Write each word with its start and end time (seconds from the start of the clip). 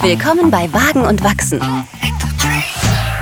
Willkommen 0.00 0.50
bei 0.50 0.72
Wagen 0.72 1.02
und 1.02 1.24
Wachsen. 1.24 1.60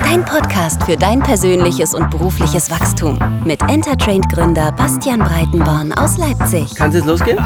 Dein 0.03 0.25
Podcast 0.25 0.83
für 0.85 0.97
dein 0.97 1.21
persönliches 1.21 1.95
und 1.95 2.11
berufliches 2.11 2.71
Wachstum 2.71 3.19
mit 3.45 3.63
Entertrained 3.63 4.29
Gründer 4.31 4.73
Bastian 4.73 5.21
Breitenborn 5.21 5.93
aus 5.95 6.19
Leipzig. 6.19 6.75
Kann 6.75 6.91
es 6.91 6.97
jetzt 6.97 7.07
losgehen? 7.07 7.39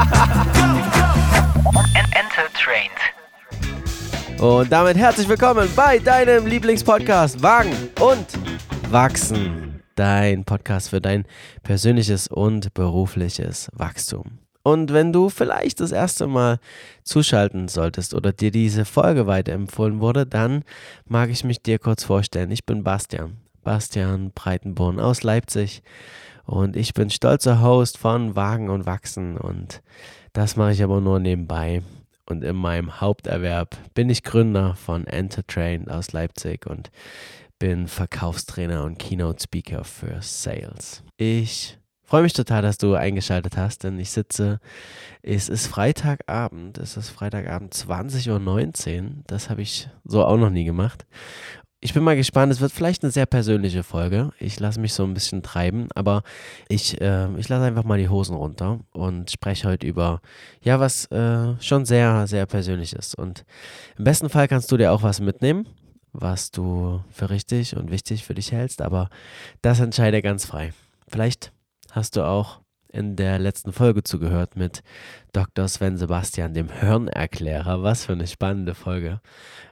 Entertrained. 2.12 2.90
Und 4.40 4.72
damit 4.72 4.96
herzlich 4.96 5.28
willkommen 5.28 5.68
bei 5.76 6.00
deinem 6.00 6.46
Lieblingspodcast 6.46 7.40
Wagen 7.40 7.72
und 8.00 8.26
Wachsen. 8.90 9.80
Dein 9.94 10.44
Podcast 10.44 10.90
für 10.90 11.00
dein 11.00 11.24
persönliches 11.62 12.26
und 12.26 12.74
berufliches 12.74 13.68
Wachstum. 13.74 14.40
Und 14.62 14.92
wenn 14.92 15.12
du 15.12 15.30
vielleicht 15.30 15.80
das 15.80 15.92
erste 15.92 16.26
Mal 16.26 16.58
zuschalten 17.02 17.68
solltest 17.68 18.14
oder 18.14 18.32
dir 18.32 18.50
diese 18.50 18.84
Folge 18.84 19.26
weiterempfohlen 19.26 20.00
wurde, 20.00 20.26
dann 20.26 20.64
mag 21.06 21.30
ich 21.30 21.44
mich 21.44 21.62
dir 21.62 21.78
kurz 21.78 22.04
vorstellen. 22.04 22.50
Ich 22.50 22.66
bin 22.66 22.84
Bastian, 22.84 23.38
Bastian 23.62 24.32
Breitenborn 24.32 25.00
aus 25.00 25.22
Leipzig 25.22 25.82
und 26.44 26.76
ich 26.76 26.92
bin 26.92 27.10
stolzer 27.10 27.62
Host 27.62 27.96
von 27.96 28.36
Wagen 28.36 28.68
und 28.68 28.84
Wachsen 28.84 29.38
und 29.38 29.82
das 30.32 30.56
mache 30.56 30.72
ich 30.72 30.82
aber 30.82 31.00
nur 31.00 31.20
nebenbei. 31.20 31.82
Und 32.26 32.44
in 32.44 32.54
meinem 32.54 33.00
Haupterwerb 33.00 33.76
bin 33.94 34.08
ich 34.08 34.22
Gründer 34.22 34.76
von 34.76 35.06
Entertrain 35.08 35.88
aus 35.88 36.12
Leipzig 36.12 36.64
und 36.66 36.90
bin 37.58 37.88
Verkaufstrainer 37.88 38.84
und 38.84 38.98
Keynote 39.00 39.42
Speaker 39.42 39.82
für 39.82 40.22
Sales. 40.22 41.02
Ich 41.16 41.79
freue 42.10 42.22
mich 42.24 42.32
total, 42.32 42.60
dass 42.60 42.76
du 42.76 42.94
eingeschaltet 42.94 43.56
hast, 43.56 43.84
denn 43.84 43.96
ich 44.00 44.10
sitze, 44.10 44.58
es 45.22 45.48
ist 45.48 45.68
Freitagabend, 45.68 46.76
es 46.78 46.96
ist 46.96 47.08
Freitagabend 47.08 47.72
20.19 47.72 49.02
Uhr, 49.02 49.10
das 49.28 49.48
habe 49.48 49.62
ich 49.62 49.88
so 50.04 50.24
auch 50.24 50.36
noch 50.36 50.50
nie 50.50 50.64
gemacht. 50.64 51.06
Ich 51.78 51.94
bin 51.94 52.02
mal 52.02 52.16
gespannt, 52.16 52.52
es 52.52 52.60
wird 52.60 52.72
vielleicht 52.72 53.04
eine 53.04 53.12
sehr 53.12 53.26
persönliche 53.26 53.84
Folge. 53.84 54.32
Ich 54.40 54.58
lasse 54.58 54.80
mich 54.80 54.92
so 54.92 55.04
ein 55.04 55.14
bisschen 55.14 55.44
treiben, 55.44 55.86
aber 55.94 56.24
ich, 56.68 57.00
äh, 57.00 57.32
ich 57.38 57.48
lasse 57.48 57.64
einfach 57.64 57.84
mal 57.84 57.96
die 57.96 58.08
Hosen 58.08 58.34
runter 58.34 58.80
und 58.90 59.30
spreche 59.30 59.68
heute 59.68 59.86
über, 59.86 60.20
ja, 60.62 60.80
was 60.80 61.06
äh, 61.12 61.54
schon 61.60 61.84
sehr, 61.84 62.26
sehr 62.26 62.44
persönlich 62.46 62.92
ist. 62.92 63.14
Und 63.14 63.44
im 63.96 64.02
besten 64.02 64.30
Fall 64.30 64.48
kannst 64.48 64.72
du 64.72 64.76
dir 64.76 64.90
auch 64.90 65.04
was 65.04 65.20
mitnehmen, 65.20 65.64
was 66.12 66.50
du 66.50 67.04
für 67.08 67.30
richtig 67.30 67.76
und 67.76 67.92
wichtig 67.92 68.24
für 68.24 68.34
dich 68.34 68.50
hältst, 68.50 68.82
aber 68.82 69.10
das 69.62 69.78
entscheide 69.78 70.22
ganz 70.22 70.44
frei. 70.44 70.72
Vielleicht 71.06 71.52
hast 71.92 72.16
du 72.16 72.26
auch 72.26 72.60
in 72.92 73.16
der 73.16 73.38
letzten 73.38 73.72
Folge 73.72 74.02
zugehört 74.02 74.56
mit 74.56 74.82
Dr. 75.32 75.68
Sven 75.68 75.96
Sebastian, 75.96 76.54
dem 76.54 76.68
Hirnerklärer. 76.68 77.82
Was 77.82 78.06
für 78.06 78.12
eine 78.12 78.26
spannende 78.26 78.74
Folge. 78.74 79.20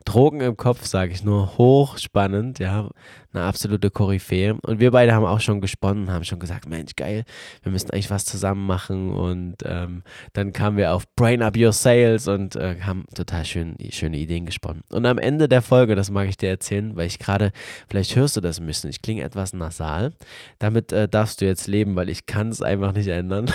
Drogen 0.04 0.40
im 0.40 0.56
Kopf, 0.56 0.86
sage 0.86 1.12
ich 1.12 1.22
nur, 1.22 1.58
hochspannend, 1.58 2.58
ja, 2.58 2.88
eine 3.34 3.44
absolute 3.44 3.90
Koryphäe. 3.90 4.54
Und 4.62 4.80
wir 4.80 4.90
beide 4.90 5.12
haben 5.12 5.26
auch 5.26 5.40
schon 5.40 5.60
gesponnen, 5.60 6.10
haben 6.10 6.24
schon 6.24 6.38
gesagt, 6.38 6.66
Mensch, 6.66 6.92
geil, 6.96 7.24
wir 7.62 7.70
müssen 7.70 7.90
eigentlich 7.90 8.10
was 8.10 8.24
zusammen 8.24 8.66
machen. 8.66 9.12
Und 9.12 9.56
ähm, 9.64 10.02
dann 10.32 10.52
kamen 10.54 10.78
wir 10.78 10.94
auf 10.94 11.04
Brain 11.14 11.42
Up 11.42 11.56
Your 11.58 11.72
Sales 11.72 12.26
und 12.26 12.56
äh, 12.56 12.76
haben 12.80 13.04
total 13.14 13.44
schön, 13.44 13.76
schöne 13.90 14.16
Ideen 14.16 14.46
gesponnen. 14.46 14.82
Und 14.90 15.04
am 15.04 15.18
Ende 15.18 15.46
der 15.46 15.60
Folge, 15.60 15.94
das 15.94 16.10
mag 16.10 16.28
ich 16.28 16.38
dir 16.38 16.48
erzählen, 16.48 16.96
weil 16.96 17.06
ich 17.06 17.18
gerade, 17.18 17.52
vielleicht 17.90 18.16
hörst 18.16 18.36
du 18.36 18.40
das 18.40 18.60
ein 18.60 18.66
bisschen, 18.66 18.88
ich 18.88 19.02
klinge 19.02 19.22
etwas 19.22 19.52
nasal. 19.52 20.12
Damit 20.58 20.92
äh, 20.92 21.06
darfst 21.06 21.42
du 21.42 21.44
jetzt 21.44 21.66
leben, 21.66 21.96
weil 21.96 22.08
ich 22.08 22.24
kann 22.24 22.48
es 22.48 22.62
einfach 22.62 22.92
nicht 22.92 23.08
ändern. 23.08 23.50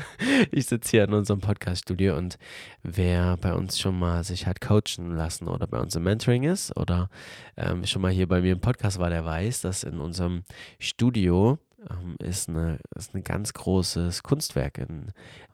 ich 0.50 0.66
sitze 0.66 0.90
hier 0.90 1.04
in 1.04 1.14
unserem 1.14 1.40
Podcast-Studio 1.42 2.16
und 2.16 2.38
wer 2.82 3.36
bei 3.36 3.52
uns 3.52 3.78
schon 3.78 3.98
mal 3.98 4.24
sich 4.24 4.46
hat 4.46 4.62
coachen 4.62 5.14
lassen 5.14 5.48
oder 5.48 5.66
bei 5.66 5.78
uns 5.78 5.94
im 5.94 6.04
Mentoring 6.04 6.44
ist 6.44 6.74
oder 6.78 7.10
ähm, 7.58 7.84
schon 7.84 8.00
mal 8.00 8.10
hier 8.10 8.26
bei 8.26 8.40
mir 8.40 8.52
im 8.52 8.60
Podcast 8.60 8.98
war, 8.98 9.10
der 9.10 9.26
weiß, 9.26 9.60
dass 9.60 9.82
in 9.84 10.00
unserem 10.00 10.44
Studio 10.78 11.58
ähm, 11.90 12.16
ist, 12.18 12.48
eine, 12.48 12.78
ist 12.96 13.14
ein 13.14 13.22
ganz 13.22 13.52
großes 13.52 14.22
Kunstwerk, 14.22 14.78
ein, 14.78 15.12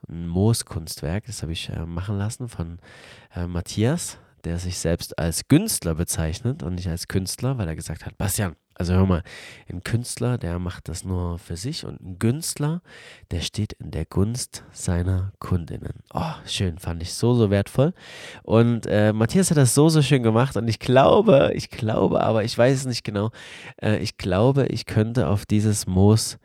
ein 0.08 0.28
Mooskunstwerk, 0.28 1.26
das 1.26 1.42
habe 1.42 1.52
ich 1.52 1.68
äh, 1.70 1.84
machen 1.84 2.16
lassen 2.16 2.48
von 2.48 2.78
äh, 3.34 3.46
Matthias, 3.46 4.18
der 4.44 4.58
sich 4.58 4.78
selbst 4.78 5.18
als 5.18 5.48
Künstler 5.48 5.96
bezeichnet 5.96 6.62
und 6.62 6.76
nicht 6.76 6.88
als 6.88 7.08
Künstler, 7.08 7.58
weil 7.58 7.66
er 7.66 7.76
gesagt 7.76 8.06
hat, 8.06 8.16
Bastian, 8.16 8.54
also 8.78 8.94
hör 8.94 9.06
mal, 9.06 9.22
ein 9.68 9.82
Künstler, 9.82 10.38
der 10.38 10.58
macht 10.58 10.88
das 10.88 11.04
nur 11.04 11.38
für 11.38 11.56
sich 11.56 11.84
und 11.84 12.00
ein 12.00 12.18
Künstler, 12.18 12.80
der 13.30 13.40
steht 13.40 13.74
in 13.74 13.90
der 13.90 14.04
Gunst 14.04 14.64
seiner 14.72 15.32
Kundinnen. 15.40 15.94
Oh, 16.14 16.32
schön, 16.46 16.78
fand 16.78 17.02
ich 17.02 17.12
so, 17.14 17.34
so 17.34 17.50
wertvoll. 17.50 17.92
Und 18.44 18.86
äh, 18.86 19.12
Matthias 19.12 19.50
hat 19.50 19.56
das 19.56 19.74
so, 19.74 19.88
so 19.88 20.00
schön 20.00 20.22
gemacht 20.22 20.56
und 20.56 20.68
ich 20.68 20.78
glaube, 20.78 21.50
ich 21.54 21.70
glaube, 21.70 22.22
aber 22.22 22.44
ich 22.44 22.56
weiß 22.56 22.76
es 22.78 22.86
nicht 22.86 23.04
genau, 23.04 23.30
äh, 23.82 23.98
ich 23.98 24.16
glaube, 24.16 24.66
ich 24.66 24.86
könnte 24.86 25.28
auf 25.28 25.44
dieses 25.44 25.86
Moos 25.86 26.38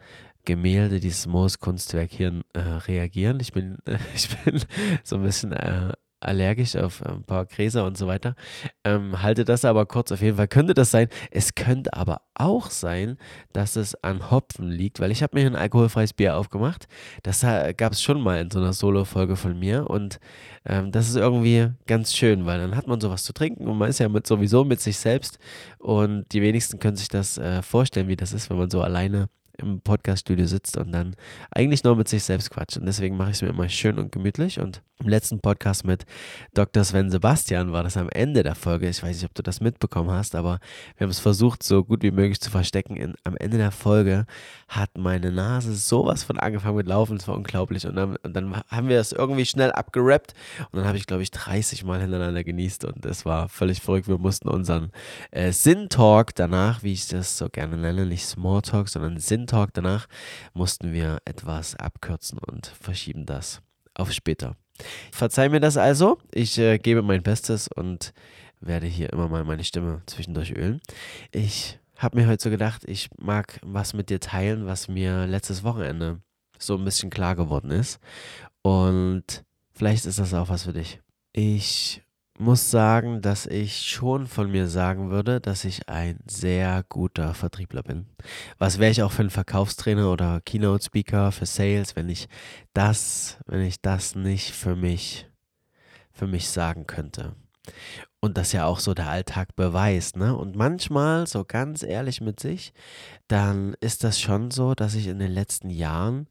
Gemälde, 0.45 0.99
dieses 0.99 1.25
Moos-Kunstwerk 1.25 2.11
hier 2.11 2.41
äh, 2.51 2.59
reagieren. 2.59 3.39
Ich 3.39 3.53
bin, 3.53 3.77
äh, 3.85 3.97
ich 4.15 4.27
bin 4.43 4.59
so 5.03 5.15
ein 5.15 5.23
bisschen 5.23 5.53
äh, 5.53 5.93
allergisch 6.25 6.75
auf 6.75 7.03
ein 7.05 7.23
paar 7.23 7.45
Gräser 7.45 7.85
und 7.85 7.97
so 7.97 8.07
weiter. 8.07 8.35
Ähm, 8.83 9.21
halte 9.21 9.45
das 9.45 9.65
aber 9.65 9.85
kurz. 9.85 10.11
Auf 10.11 10.21
jeden 10.21 10.37
Fall 10.37 10.47
könnte 10.47 10.73
das 10.73 10.91
sein. 10.91 11.07
Es 11.31 11.55
könnte 11.55 11.93
aber 11.93 12.21
auch 12.35 12.69
sein, 12.69 13.17
dass 13.53 13.75
es 13.75 13.95
an 14.03 14.31
Hopfen 14.31 14.69
liegt, 14.69 14.99
weil 14.99 15.11
ich 15.11 15.23
habe 15.23 15.39
mir 15.39 15.45
ein 15.45 15.55
alkoholfreies 15.55 16.13
Bier 16.13 16.37
aufgemacht. 16.37 16.87
Das 17.23 17.43
äh, 17.43 17.73
gab 17.75 17.93
es 17.93 18.01
schon 18.01 18.21
mal 18.21 18.41
in 18.41 18.51
so 18.51 18.59
einer 18.59 18.73
Solo-Folge 18.73 19.35
von 19.35 19.57
mir 19.57 19.89
und 19.89 20.19
ähm, 20.65 20.91
das 20.91 21.09
ist 21.09 21.15
irgendwie 21.15 21.69
ganz 21.87 22.15
schön, 22.15 22.45
weil 22.45 22.59
dann 22.59 22.75
hat 22.75 22.87
man 22.87 22.99
sowas 23.01 23.23
zu 23.23 23.33
trinken 23.33 23.67
und 23.67 23.77
man 23.77 23.89
ist 23.89 23.99
ja 23.99 24.09
mit, 24.09 24.25
sowieso 24.27 24.63
mit 24.63 24.81
sich 24.81 24.97
selbst 24.97 25.37
und 25.77 26.25
die 26.31 26.41
wenigsten 26.41 26.79
können 26.79 26.95
sich 26.95 27.09
das 27.09 27.37
äh, 27.37 27.61
vorstellen, 27.61 28.07
wie 28.07 28.15
das 28.15 28.33
ist, 28.33 28.49
wenn 28.49 28.57
man 28.57 28.69
so 28.69 28.81
alleine 28.81 29.29
im 29.57 29.81
Podcaststudio 29.81 30.45
sitzt 30.45 30.77
und 30.77 30.91
dann 30.91 31.15
eigentlich 31.51 31.83
nur 31.83 31.95
mit 31.95 32.07
sich 32.07 32.23
selbst 32.23 32.49
quatscht. 32.49 32.77
Und 32.77 32.85
deswegen 32.85 33.17
mache 33.17 33.29
ich 33.29 33.37
es 33.37 33.41
mir 33.41 33.49
immer 33.49 33.69
schön 33.69 33.99
und 33.99 34.11
gemütlich. 34.11 34.59
Und 34.59 34.81
im 34.99 35.09
letzten 35.09 35.39
Podcast 35.41 35.85
mit 35.85 36.05
Dr. 36.53 36.83
Sven 36.83 37.11
Sebastian 37.11 37.71
war 37.71 37.83
das 37.83 37.97
am 37.97 38.09
Ende 38.09 38.41
der 38.41 38.55
Folge. 38.55 38.89
Ich 38.89 39.03
weiß 39.03 39.15
nicht, 39.15 39.25
ob 39.25 39.35
du 39.35 39.43
das 39.43 39.59
mitbekommen 39.59 40.11
hast, 40.11 40.33
aber 40.33 40.59
wir 40.97 41.05
haben 41.05 41.11
es 41.11 41.19
versucht, 41.19 41.61
so 41.61 41.83
gut 41.83 42.03
wie 42.03 42.11
möglich 42.11 42.39
zu 42.39 42.49
verstecken. 42.49 42.95
In, 42.95 43.15
am 43.23 43.35
Ende 43.37 43.57
der 43.57 43.71
Folge 43.71 44.25
hat 44.69 44.97
meine 44.97 45.31
Nase 45.31 45.75
sowas 45.75 46.23
von 46.23 46.39
angefangen 46.39 46.77
mit 46.77 46.87
Laufen. 46.87 47.17
Es 47.17 47.27
war 47.27 47.35
unglaublich. 47.35 47.85
Und 47.85 47.95
dann, 47.95 48.15
und 48.17 48.33
dann 48.33 48.55
haben 48.69 48.87
wir 48.87 48.99
es 48.99 49.11
irgendwie 49.11 49.45
schnell 49.45 49.71
abgerappt. 49.71 50.33
Und 50.71 50.79
dann 50.79 50.87
habe 50.87 50.97
ich, 50.97 51.05
glaube 51.05 51.21
ich, 51.21 51.31
30 51.31 51.83
Mal 51.83 52.01
hintereinander 52.01 52.43
genießt. 52.43 52.85
Und 52.85 53.05
es 53.05 53.25
war 53.25 53.49
völlig 53.49 53.81
verrückt. 53.81 54.07
Wir 54.07 54.17
mussten 54.17 54.47
unseren 54.47 54.91
äh, 55.31 55.51
Sinn-Talk 55.51 56.33
danach, 56.33 56.81
wie 56.81 56.93
ich 56.93 57.07
das 57.07 57.37
so 57.37 57.49
gerne 57.49 57.77
nenne, 57.77 58.05
nicht 58.05 58.25
Small-Talk, 58.25 58.89
sondern 58.89 59.19
Sinn 59.19 59.42
Talk 59.47 59.73
danach 59.73 60.07
mussten 60.53 60.93
wir 60.93 61.19
etwas 61.25 61.75
abkürzen 61.75 62.39
und 62.39 62.67
verschieben 62.67 63.25
das 63.25 63.61
auf 63.93 64.11
später. 64.11 64.55
Verzeih 65.11 65.49
mir 65.49 65.59
das 65.59 65.77
also. 65.77 66.17
Ich 66.31 66.57
äh, 66.57 66.77
gebe 66.77 67.01
mein 67.01 67.23
Bestes 67.23 67.67
und 67.67 68.13
werde 68.59 68.87
hier 68.87 69.11
immer 69.13 69.27
mal 69.27 69.43
meine 69.43 69.63
Stimme 69.63 70.01
zwischendurch 70.05 70.51
ölen. 70.51 70.81
Ich 71.31 71.79
habe 71.97 72.17
mir 72.17 72.27
heute 72.27 72.43
so 72.43 72.49
gedacht, 72.49 72.83
ich 72.85 73.09
mag 73.17 73.59
was 73.63 73.93
mit 73.93 74.09
dir 74.09 74.19
teilen, 74.19 74.65
was 74.65 74.87
mir 74.87 75.27
letztes 75.27 75.63
Wochenende 75.63 76.21
so 76.57 76.75
ein 76.75 76.85
bisschen 76.85 77.09
klar 77.09 77.35
geworden 77.35 77.71
ist. 77.71 77.99
Und 78.61 79.43
vielleicht 79.71 80.05
ist 80.05 80.19
das 80.19 80.33
auch 80.33 80.49
was 80.49 80.63
für 80.63 80.73
dich. 80.73 81.01
Ich 81.33 82.02
muss 82.39 82.71
sagen, 82.71 83.21
dass 83.21 83.45
ich 83.45 83.81
schon 83.81 84.27
von 84.27 84.51
mir 84.51 84.67
sagen 84.67 85.11
würde, 85.11 85.39
dass 85.39 85.65
ich 85.65 85.87
ein 85.87 86.19
sehr 86.25 86.83
guter 86.89 87.33
Vertriebler 87.33 87.83
bin. 87.83 88.07
Was 88.57 88.79
wäre 88.79 88.91
ich 88.91 89.03
auch 89.03 89.11
für 89.11 89.23
ein 89.23 89.29
Verkaufstrainer 89.29 90.11
oder 90.11 90.41
Keynote 90.41 90.83
Speaker 90.83 91.31
für 91.31 91.45
Sales, 91.45 91.95
wenn 91.95 92.09
ich 92.09 92.27
das, 92.73 93.37
wenn 93.45 93.61
ich 93.61 93.81
das 93.81 94.15
nicht 94.15 94.51
für 94.51 94.75
mich, 94.75 95.27
für 96.11 96.27
mich 96.27 96.49
sagen 96.49 96.87
könnte. 96.87 97.35
Und 98.19 98.37
das 98.37 98.51
ja 98.51 98.65
auch 98.65 98.79
so 98.79 98.93
der 98.93 99.09
Alltag 99.09 99.55
beweist, 99.55 100.17
ne? 100.17 100.35
Und 100.35 100.55
manchmal, 100.55 101.27
so 101.27 101.43
ganz 101.45 101.83
ehrlich 101.83 102.21
mit 102.21 102.39
sich, 102.39 102.73
dann 103.27 103.75
ist 103.79 104.03
das 104.03 104.19
schon 104.19 104.49
so, 104.49 104.75
dass 104.75 104.95
ich 104.95 105.07
in 105.07 105.19
den 105.19 105.31
letzten 105.31 105.69
Jahren 105.69 106.27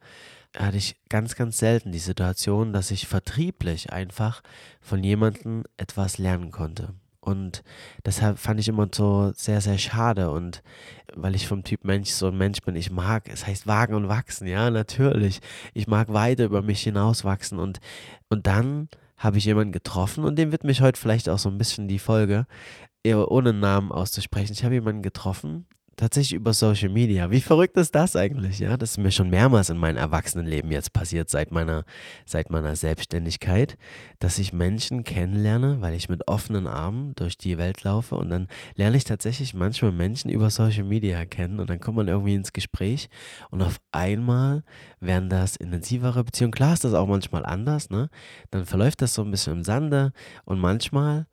hatte 0.57 0.77
ich 0.77 0.97
ganz, 1.09 1.35
ganz 1.35 1.59
selten 1.59 1.93
die 1.93 1.99
Situation, 1.99 2.73
dass 2.73 2.91
ich 2.91 3.07
vertrieblich 3.07 3.93
einfach 3.93 4.43
von 4.81 5.03
jemandem 5.03 5.65
etwas 5.77 6.19
lernen 6.19 6.51
konnte. 6.51 6.95
Und 7.21 7.63
deshalb 8.05 8.39
fand 8.39 8.59
ich 8.59 8.67
immer 8.67 8.89
so 8.93 9.33
sehr, 9.37 9.61
sehr 9.61 9.79
schade. 9.79 10.31
Und 10.31 10.63
weil 11.15 11.37
ich 11.37 11.47
vom 11.47 11.63
Typ 11.63 11.85
Mensch 11.85 12.11
so 12.11 12.27
ein 12.27 12.37
Mensch 12.37 12.61
bin, 12.63 12.75
ich 12.75 12.91
mag, 12.91 13.29
es 13.29 13.47
heißt 13.47 13.69
wagen 13.69 13.95
und 13.95 14.09
wachsen, 14.09 14.49
ja, 14.49 14.71
natürlich. 14.71 15.41
Ich 15.73 15.87
mag 15.87 16.13
weiter 16.13 16.45
über 16.45 16.63
mich 16.63 16.83
hinauswachsen. 16.83 17.61
Und, 17.61 17.79
und 18.29 18.49
dann 18.49 18.89
habe 19.17 19.39
ich 19.39 19.45
jemanden 19.45 19.73
getroffen 19.73 20.25
und 20.25 20.37
dem 20.37 20.51
wird 20.51 20.65
mich 20.65 20.81
heute 20.81 21.01
vielleicht 21.01 21.29
auch 21.29 21.39
so 21.39 21.49
ein 21.49 21.59
bisschen 21.59 21.87
die 21.87 22.01
Folge, 22.01 22.47
ohne 23.07 23.53
Namen 23.53 23.93
auszusprechen. 23.93 24.53
Ich 24.53 24.65
habe 24.65 24.75
jemanden 24.75 25.03
getroffen, 25.03 25.67
tatsächlich 26.03 26.35
über 26.35 26.53
Social 26.53 26.89
Media. 26.89 27.31
Wie 27.31 27.41
verrückt 27.41 27.77
ist 27.77 27.95
das 27.95 28.17
eigentlich? 28.17 28.59
Ja, 28.59 28.77
das 28.77 28.93
ist 28.93 28.99
mir 28.99 29.13
schon 29.13 29.31
mehrmals 29.31 29.71
in 29.71 29.77
meinem 29.77 29.99
Erwachsenenleben 29.99 30.73
jetzt 30.73 30.93
passiert, 30.93 31.31
seit 31.31 31.53
meiner, 31.53 31.85
seit 32.27 32.51
meiner 32.51 32.75
Selbstständigkeit, 32.75 33.79
dass 34.19 34.41
ich 34.41 34.53
Menschen 34.53 35.05
kennenlerne, 35.05 35.81
weil 35.81 35.95
ich 35.95 36.09
mit 36.09 36.27
offenen 36.27 36.67
Armen 36.67 37.15
durch 37.15 37.39
die 37.39 37.57
Welt 37.57 37.85
laufe 37.85 38.17
und 38.17 38.31
dann 38.31 38.49
lerne 38.75 38.97
ich 38.97 39.05
tatsächlich 39.05 39.55
manchmal 39.55 39.93
Menschen 39.93 40.29
über 40.29 40.51
Social 40.51 40.83
Media 40.83 41.25
kennen 41.25 41.61
und 41.61 41.71
dann 41.71 41.79
kommt 41.79 41.99
man 41.99 42.09
irgendwie 42.09 42.35
ins 42.35 42.53
Gespräch 42.53 43.09
und 43.51 43.63
auf 43.63 43.81
einmal 43.93 44.65
werden 44.99 45.29
das 45.29 45.55
intensivere 45.55 46.25
Beziehungen. 46.25 46.51
Klar 46.51 46.73
ist 46.73 46.83
das 46.83 46.95
auch 46.95 47.07
manchmal 47.07 47.47
anders, 47.47 47.91
ne? 47.91 48.11
Dann 48.51 48.67
verläuft 48.67 49.03
das 49.03 49.15
so 49.15 49.23
ein 49.23 49.31
bisschen 49.31 49.53
im 49.53 49.65
Sande 49.65 50.13
und 50.47 50.59
manchmal 50.59 51.27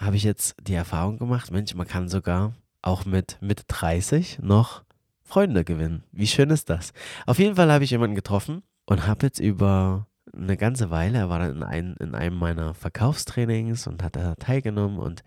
habe 0.00 0.16
ich 0.16 0.24
jetzt 0.24 0.56
die 0.60 0.74
Erfahrung 0.74 1.16
gemacht, 1.16 1.52
Mensch, 1.52 1.76
man 1.76 1.86
kann 1.86 2.08
sogar 2.08 2.54
auch 2.86 3.04
mit 3.04 3.38
Mitte 3.40 3.64
30 3.68 4.38
noch 4.40 4.84
Freunde 5.22 5.64
gewinnen. 5.64 6.04
Wie 6.12 6.26
schön 6.26 6.50
ist 6.50 6.70
das? 6.70 6.92
Auf 7.26 7.38
jeden 7.38 7.56
Fall 7.56 7.70
habe 7.72 7.84
ich 7.84 7.90
jemanden 7.90 8.14
getroffen 8.14 8.62
und 8.86 9.06
habe 9.06 9.26
jetzt 9.26 9.40
über 9.40 10.06
eine 10.32 10.56
ganze 10.56 10.90
Weile, 10.90 11.18
er 11.18 11.28
war 11.28 11.40
dann 11.40 11.56
in, 11.56 11.62
ein, 11.62 11.96
in 11.98 12.14
einem 12.14 12.36
meiner 12.36 12.74
Verkaufstrainings 12.74 13.86
und 13.86 14.02
hat 14.02 14.16
da 14.16 14.34
teilgenommen 14.36 14.98
und, 14.98 15.24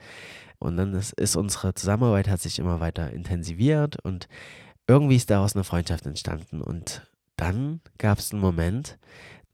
und 0.59 0.77
dann 0.77 0.93
ist, 0.93 1.13
ist 1.13 1.35
unsere 1.35 1.73
Zusammenarbeit 1.73 2.29
hat 2.29 2.41
sich 2.41 2.59
immer 2.59 2.79
weiter 2.79 3.11
intensiviert 3.11 3.97
und 4.03 4.27
irgendwie 4.87 5.15
ist 5.15 5.29
daraus 5.29 5.55
eine 5.55 5.63
Freundschaft 5.63 6.05
entstanden 6.05 6.61
und 6.61 7.07
dann 7.35 7.81
gab 7.97 8.19
es 8.19 8.31
einen 8.31 8.41
Moment, 8.41 8.97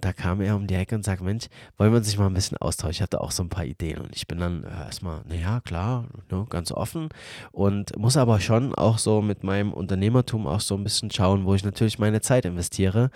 da 0.01 0.13
kam 0.13 0.41
er 0.41 0.55
um 0.55 0.67
die 0.67 0.75
Ecke 0.75 0.95
und 0.95 1.03
sagte, 1.03 1.23
Mensch, 1.23 1.45
wollen 1.77 1.91
wir 1.91 1.97
uns 1.97 2.07
nicht 2.07 2.19
mal 2.19 2.27
ein 2.27 2.33
bisschen 2.33 2.57
austauschen? 2.57 2.91
Ich 2.91 3.01
hatte 3.01 3.21
auch 3.21 3.31
so 3.31 3.43
ein 3.43 3.49
paar 3.49 3.65
Ideen 3.65 3.99
und 3.99 4.15
ich 4.15 4.27
bin 4.27 4.39
dann 4.39 4.63
äh, 4.63 4.67
erstmal, 4.67 5.21
naja, 5.27 5.61
klar, 5.61 6.05
ne, 6.29 6.45
ganz 6.49 6.71
offen 6.71 7.09
und 7.51 7.97
muss 7.97 8.17
aber 8.17 8.39
schon 8.39 8.75
auch 8.75 8.97
so 8.97 9.21
mit 9.21 9.43
meinem 9.43 9.73
Unternehmertum 9.73 10.47
auch 10.47 10.59
so 10.59 10.75
ein 10.75 10.83
bisschen 10.83 11.11
schauen, 11.11 11.45
wo 11.45 11.55
ich 11.55 11.63
natürlich 11.63 11.97
meine 11.97 12.21
Zeit 12.21 12.45
investiere, 12.45 13.09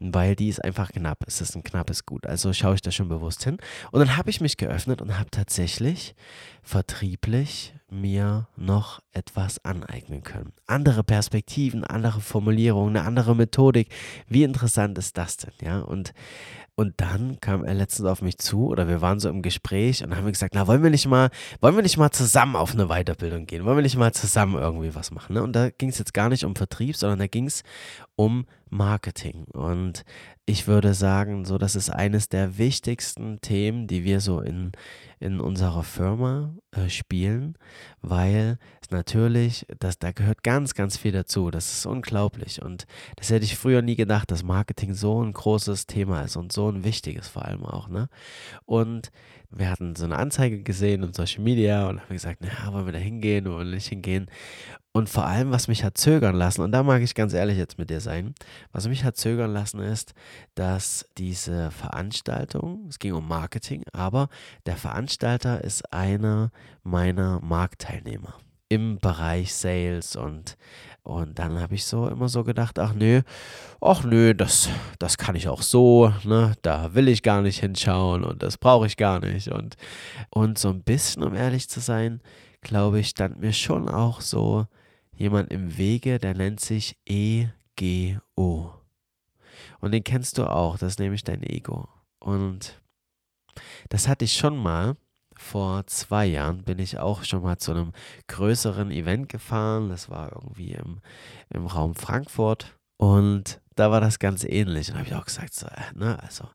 weil 0.00 0.34
die 0.36 0.48
ist 0.48 0.62
einfach 0.64 0.90
knapp. 0.90 1.18
Es 1.26 1.40
ist 1.40 1.54
ein 1.54 1.62
knappes 1.62 2.04
Gut. 2.04 2.26
Also 2.26 2.52
schaue 2.52 2.74
ich 2.74 2.82
da 2.82 2.90
schon 2.90 3.08
bewusst 3.08 3.44
hin. 3.44 3.58
Und 3.92 4.00
dann 4.00 4.16
habe 4.16 4.30
ich 4.30 4.40
mich 4.40 4.56
geöffnet 4.56 5.00
und 5.00 5.18
habe 5.18 5.30
tatsächlich 5.30 6.14
vertrieblich 6.64 7.74
mir 7.90 8.48
noch 8.56 9.00
etwas 9.12 9.64
aneignen 9.64 10.22
können. 10.22 10.52
Andere 10.66 11.04
Perspektiven, 11.04 11.84
andere 11.84 12.20
Formulierungen, 12.20 12.96
eine 12.96 13.06
andere 13.06 13.36
Methodik. 13.36 13.88
Wie 14.26 14.42
interessant 14.42 14.98
ist 14.98 15.16
das 15.16 15.36
denn, 15.36 15.52
ja? 15.62 15.80
Und 15.80 16.12
und 16.76 16.94
dann 16.96 17.40
kam 17.40 17.64
er 17.64 17.74
letztens 17.74 18.08
auf 18.08 18.20
mich 18.20 18.38
zu 18.38 18.66
oder 18.66 18.88
wir 18.88 19.00
waren 19.00 19.20
so 19.20 19.28
im 19.28 19.42
Gespräch 19.42 20.02
und 20.02 20.16
haben 20.16 20.26
gesagt, 20.26 20.54
na 20.54 20.66
wollen 20.66 20.82
wir 20.82 20.90
nicht 20.90 21.06
mal, 21.06 21.30
wollen 21.60 21.76
wir 21.76 21.82
nicht 21.82 21.98
mal 21.98 22.10
zusammen 22.10 22.56
auf 22.56 22.72
eine 22.72 22.88
Weiterbildung 22.88 23.46
gehen? 23.46 23.64
Wollen 23.64 23.76
wir 23.76 23.82
nicht 23.82 23.96
mal 23.96 24.12
zusammen 24.12 24.56
irgendwie 24.56 24.94
was 24.94 25.12
machen? 25.12 25.34
Ne? 25.34 25.42
Und 25.42 25.52
da 25.54 25.70
ging 25.70 25.90
es 25.90 25.98
jetzt 25.98 26.14
gar 26.14 26.28
nicht 26.28 26.44
um 26.44 26.56
Vertrieb, 26.56 26.96
sondern 26.96 27.20
da 27.20 27.26
ging 27.28 27.46
es 27.46 27.62
um 28.16 28.46
Marketing. 28.70 29.44
Und 29.52 30.04
ich 30.46 30.66
würde 30.66 30.94
sagen, 30.94 31.44
so 31.44 31.58
das 31.58 31.76
ist 31.76 31.90
eines 31.90 32.28
der 32.28 32.58
wichtigsten 32.58 33.40
Themen, 33.40 33.86
die 33.86 34.02
wir 34.02 34.20
so 34.20 34.40
in, 34.40 34.72
in 35.20 35.40
unserer 35.40 35.84
Firma 35.84 36.54
äh, 36.76 36.88
spielen, 36.88 37.56
weil 38.02 38.58
es 38.82 38.90
natürlich, 38.90 39.66
das, 39.78 39.98
da 39.98 40.12
gehört 40.12 40.42
ganz, 40.42 40.74
ganz 40.74 40.96
viel 40.96 41.12
dazu. 41.12 41.50
Das 41.50 41.72
ist 41.72 41.86
unglaublich. 41.86 42.62
Und 42.62 42.86
das 43.16 43.30
hätte 43.30 43.44
ich 43.44 43.56
früher 43.56 43.82
nie 43.82 43.96
gedacht, 43.96 44.30
dass 44.30 44.42
Marketing 44.42 44.94
so 44.94 45.22
ein 45.22 45.32
großes 45.32 45.86
Thema 45.86 46.22
ist 46.22 46.36
und 46.36 46.52
so 46.52 46.70
ein 46.70 46.84
wichtiges 46.84 47.28
vor 47.28 47.44
allem 47.44 47.64
auch. 47.64 47.88
Ne? 47.88 48.08
Und 48.66 49.10
wir 49.50 49.70
hatten 49.70 49.94
so 49.96 50.04
eine 50.04 50.18
Anzeige 50.18 50.62
gesehen 50.62 51.02
und 51.02 51.14
Social 51.14 51.42
Media 51.42 51.88
und 51.88 52.00
haben 52.00 52.12
gesagt, 52.12 52.40
naja, 52.40 52.72
wollen 52.72 52.86
wir 52.86 52.92
da 52.92 52.98
hingehen 52.98 53.46
oder 53.46 53.64
nicht 53.64 53.88
hingehen? 53.88 54.30
Und 54.92 55.08
vor 55.08 55.26
allem, 55.26 55.50
was 55.50 55.66
mich 55.66 55.82
hat 55.82 55.98
zögern 55.98 56.36
lassen, 56.36 56.62
und 56.62 56.70
da 56.72 56.82
mag 56.82 57.02
ich 57.02 57.14
ganz 57.14 57.32
ehrlich 57.32 57.58
jetzt 57.58 57.78
mit 57.78 57.90
dir 57.90 58.00
sein, 58.00 58.34
was 58.72 58.86
mich 58.86 59.02
hat 59.02 59.16
zögern 59.16 59.52
lassen 59.52 59.80
ist, 59.80 60.14
dass 60.54 61.08
diese 61.18 61.70
Veranstaltung, 61.72 62.86
es 62.88 62.98
ging 63.00 63.12
um 63.12 63.26
Marketing, 63.26 63.82
aber 63.92 64.28
der 64.66 64.76
Veranstalter 64.76 65.64
ist 65.64 65.92
einer 65.92 66.52
meiner 66.84 67.40
Marktteilnehmer 67.40 68.34
im 68.74 68.98
Bereich 68.98 69.54
Sales 69.54 70.16
und 70.16 70.56
und 71.04 71.38
dann 71.38 71.60
habe 71.60 71.74
ich 71.74 71.84
so 71.84 72.08
immer 72.08 72.30
so 72.30 72.44
gedacht, 72.44 72.78
ach 72.78 72.94
nö, 72.94 73.20
ach 73.82 74.04
nö, 74.04 74.34
das, 74.34 74.70
das 74.98 75.18
kann 75.18 75.36
ich 75.36 75.48
auch 75.48 75.60
so, 75.60 76.10
ne? 76.24 76.54
Da 76.62 76.94
will 76.94 77.08
ich 77.08 77.22
gar 77.22 77.42
nicht 77.42 77.60
hinschauen 77.60 78.24
und 78.24 78.42
das 78.42 78.56
brauche 78.56 78.86
ich 78.86 78.96
gar 78.96 79.20
nicht. 79.20 79.48
Und, 79.48 79.76
und 80.30 80.58
so 80.58 80.70
ein 80.70 80.82
bisschen, 80.82 81.22
um 81.22 81.34
ehrlich 81.34 81.68
zu 81.68 81.80
sein, 81.80 82.22
glaube 82.62 83.00
ich, 83.00 83.08
stand 83.08 83.38
mir 83.38 83.52
schon 83.52 83.90
auch 83.90 84.22
so 84.22 84.66
jemand 85.14 85.52
im 85.52 85.76
Wege, 85.76 86.18
der 86.18 86.34
nennt 86.34 86.60
sich 86.60 86.96
EGO. 87.04 88.72
Und 89.80 89.92
den 89.92 90.04
kennst 90.04 90.38
du 90.38 90.50
auch, 90.50 90.78
das 90.78 90.94
ist 90.94 91.00
nämlich 91.00 91.22
dein 91.22 91.42
Ego. 91.42 91.86
Und 92.18 92.80
das 93.90 94.08
hatte 94.08 94.24
ich 94.24 94.32
schon 94.32 94.56
mal. 94.56 94.96
Vor 95.36 95.86
zwei 95.86 96.26
Jahren 96.26 96.62
bin 96.62 96.78
ich 96.78 96.98
auch 96.98 97.24
schon 97.24 97.42
mal 97.42 97.58
zu 97.58 97.72
einem 97.72 97.92
größeren 98.28 98.90
Event 98.90 99.28
gefahren. 99.28 99.88
Das 99.88 100.10
war 100.10 100.32
irgendwie 100.32 100.72
im, 100.72 101.00
im 101.50 101.66
Raum 101.66 101.94
Frankfurt. 101.94 102.76
Und 102.96 103.60
da 103.74 103.90
war 103.90 104.00
das 104.00 104.18
ganz 104.18 104.44
ähnlich. 104.44 104.90
Und 104.90 104.98
habe 104.98 105.08
ich 105.08 105.14
auch 105.14 105.24
gesagt, 105.24 105.52
so, 105.52 105.66
äh, 105.66 105.92
ne, 105.94 106.18
also, 106.22 106.48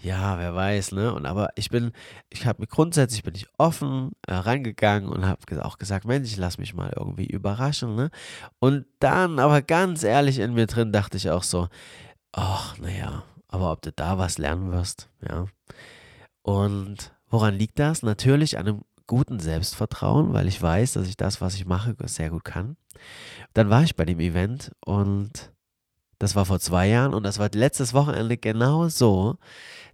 ja, 0.00 0.38
wer 0.38 0.54
weiß, 0.54 0.92
ne? 0.92 1.12
Und 1.14 1.26
aber 1.26 1.50
ich 1.56 1.70
bin, 1.70 1.92
ich 2.28 2.46
habe 2.46 2.60
mir 2.60 2.66
grundsätzlich 2.66 3.22
bin 3.22 3.34
ich 3.34 3.46
offen 3.58 4.12
äh, 4.26 4.34
reingegangen 4.34 5.08
und 5.08 5.26
habe 5.26 5.64
auch 5.64 5.78
gesagt, 5.78 6.04
Mensch, 6.04 6.30
ich 6.30 6.36
lass 6.36 6.58
mich 6.58 6.74
mal 6.74 6.92
irgendwie 6.94 7.26
überraschen, 7.26 7.94
ne? 7.94 8.10
Und 8.58 8.86
dann, 9.00 9.38
aber 9.38 9.62
ganz 9.62 10.02
ehrlich 10.02 10.38
in 10.38 10.54
mir 10.54 10.66
drin, 10.66 10.92
dachte 10.92 11.16
ich 11.16 11.30
auch 11.30 11.42
so, 11.42 11.68
ach, 12.32 12.76
naja, 12.78 13.24
aber 13.48 13.72
ob 13.72 13.82
du 13.82 13.92
da 13.92 14.18
was 14.18 14.38
lernen 14.38 14.70
wirst, 14.72 15.08
ja. 15.26 15.46
Und 16.42 17.15
woran 17.28 17.54
liegt 17.54 17.78
das? 17.78 18.02
Natürlich 18.02 18.58
an 18.58 18.68
einem 18.68 18.82
guten 19.06 19.38
Selbstvertrauen, 19.38 20.32
weil 20.32 20.48
ich 20.48 20.60
weiß, 20.60 20.94
dass 20.94 21.08
ich 21.08 21.16
das, 21.16 21.40
was 21.40 21.54
ich 21.54 21.66
mache, 21.66 21.94
sehr 22.06 22.30
gut 22.30 22.44
kann. 22.44 22.76
Dann 23.54 23.70
war 23.70 23.82
ich 23.82 23.96
bei 23.96 24.04
dem 24.04 24.20
Event 24.20 24.72
und 24.84 25.52
das 26.18 26.34
war 26.34 26.44
vor 26.46 26.60
zwei 26.60 26.88
Jahren 26.88 27.14
und 27.14 27.24
das 27.24 27.38
war 27.38 27.48
letztes 27.52 27.94
Wochenende 27.94 28.36
genau 28.36 28.88
so, 28.88 29.36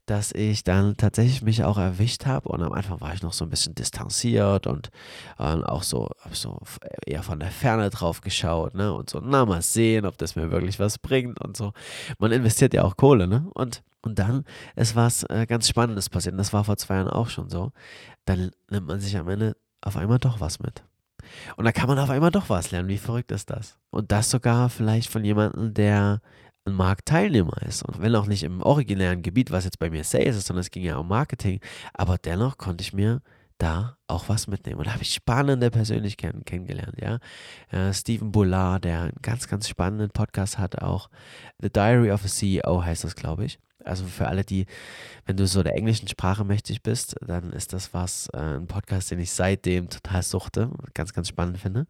dass 0.06 0.32
ich 0.32 0.64
dann 0.64 0.96
tatsächlich 0.96 1.42
mich 1.42 1.62
auch 1.62 1.78
erwischt 1.78 2.26
habe 2.26 2.48
und 2.48 2.62
am 2.62 2.72
Anfang 2.72 3.00
war 3.00 3.14
ich 3.14 3.22
noch 3.22 3.32
so 3.32 3.44
ein 3.44 3.50
bisschen 3.50 3.74
distanziert 3.74 4.66
und 4.66 4.90
äh, 5.38 5.42
auch 5.42 5.84
so, 5.84 6.10
so 6.32 6.58
eher 7.06 7.22
von 7.22 7.38
der 7.38 7.50
Ferne 7.50 7.88
drauf 7.90 8.20
geschaut, 8.20 8.74
ne? 8.74 8.92
Und 8.92 9.10
so, 9.10 9.20
na 9.22 9.46
mal 9.46 9.62
sehen, 9.62 10.04
ob 10.04 10.18
das 10.18 10.34
mir 10.34 10.50
wirklich 10.50 10.80
was 10.80 10.98
bringt 10.98 11.40
und 11.40 11.56
so. 11.56 11.72
Man 12.18 12.32
investiert 12.32 12.74
ja 12.74 12.82
auch 12.82 12.96
Kohle, 12.96 13.28
ne? 13.28 13.46
Und, 13.54 13.82
und 14.02 14.18
dann 14.18 14.44
ist 14.74 14.96
was 14.96 15.22
äh, 15.24 15.46
ganz 15.46 15.68
Spannendes 15.68 16.10
passiert. 16.10 16.32
Und 16.32 16.38
das 16.38 16.52
war 16.52 16.64
vor 16.64 16.76
zwei 16.76 16.96
Jahren 16.96 17.08
auch 17.08 17.28
schon 17.28 17.48
so. 17.48 17.70
Dann 18.24 18.50
nimmt 18.70 18.88
man 18.88 19.00
sich 19.00 19.16
am 19.16 19.28
Ende 19.28 19.56
auf 19.82 19.96
einmal 19.96 20.18
doch 20.18 20.40
was 20.40 20.58
mit. 20.58 20.82
Und 21.56 21.64
da 21.64 21.72
kann 21.72 21.88
man 21.88 21.98
auf 21.98 22.10
einmal 22.10 22.30
doch 22.30 22.48
was 22.48 22.70
lernen. 22.70 22.88
Wie 22.88 22.98
verrückt 22.98 23.32
ist 23.32 23.50
das? 23.50 23.78
Und 23.90 24.12
das 24.12 24.30
sogar 24.30 24.68
vielleicht 24.70 25.10
von 25.10 25.24
jemandem, 25.24 25.74
der 25.74 26.20
ein 26.64 26.74
Marktteilnehmer 26.74 27.60
ist. 27.62 27.82
Und 27.82 28.00
wenn 28.00 28.14
auch 28.14 28.26
nicht 28.26 28.42
im 28.42 28.62
originären 28.62 29.22
Gebiet, 29.22 29.50
was 29.50 29.64
jetzt 29.64 29.78
bei 29.78 29.90
mir 29.90 30.04
Sales 30.04 30.36
ist, 30.36 30.46
sondern 30.46 30.60
es 30.60 30.70
ging 30.70 30.84
ja 30.84 30.96
um 30.96 31.08
Marketing, 31.08 31.60
aber 31.92 32.18
dennoch 32.18 32.56
konnte 32.56 32.82
ich 32.82 32.92
mir 32.92 33.20
da 33.58 33.96
auch 34.06 34.28
was 34.28 34.46
mitnehmen. 34.48 34.78
Und 34.78 34.86
da 34.86 34.92
habe 34.92 35.02
ich 35.02 35.14
spannende 35.14 35.70
Persönlichkeiten 35.70 36.44
kennengelernt, 36.44 36.96
ja. 37.00 37.18
Äh, 37.70 37.92
Stephen 37.92 38.32
Bullard, 38.32 38.84
der 38.84 39.02
einen 39.02 39.16
ganz, 39.22 39.48
ganz 39.48 39.68
spannenden 39.68 40.10
Podcast 40.10 40.58
hat, 40.58 40.82
auch 40.82 41.08
The 41.58 41.70
Diary 41.70 42.10
of 42.10 42.24
a 42.24 42.28
CEO 42.28 42.84
heißt 42.84 43.04
das, 43.04 43.14
glaube 43.14 43.44
ich. 43.44 43.58
Also 43.84 44.04
für 44.04 44.28
alle, 44.28 44.44
die, 44.44 44.66
wenn 45.26 45.36
du 45.36 45.46
so 45.46 45.62
der 45.62 45.74
englischen 45.76 46.08
Sprache 46.08 46.44
mächtig 46.44 46.82
bist, 46.82 47.16
dann 47.26 47.52
ist 47.52 47.72
das 47.72 47.94
was, 47.94 48.28
äh, 48.34 48.38
ein 48.38 48.66
Podcast, 48.66 49.10
den 49.10 49.20
ich 49.20 49.32
seitdem 49.32 49.88
total 49.88 50.22
suchte, 50.22 50.70
ganz, 50.94 51.12
ganz 51.12 51.28
spannend 51.28 51.58
finde. 51.58 51.86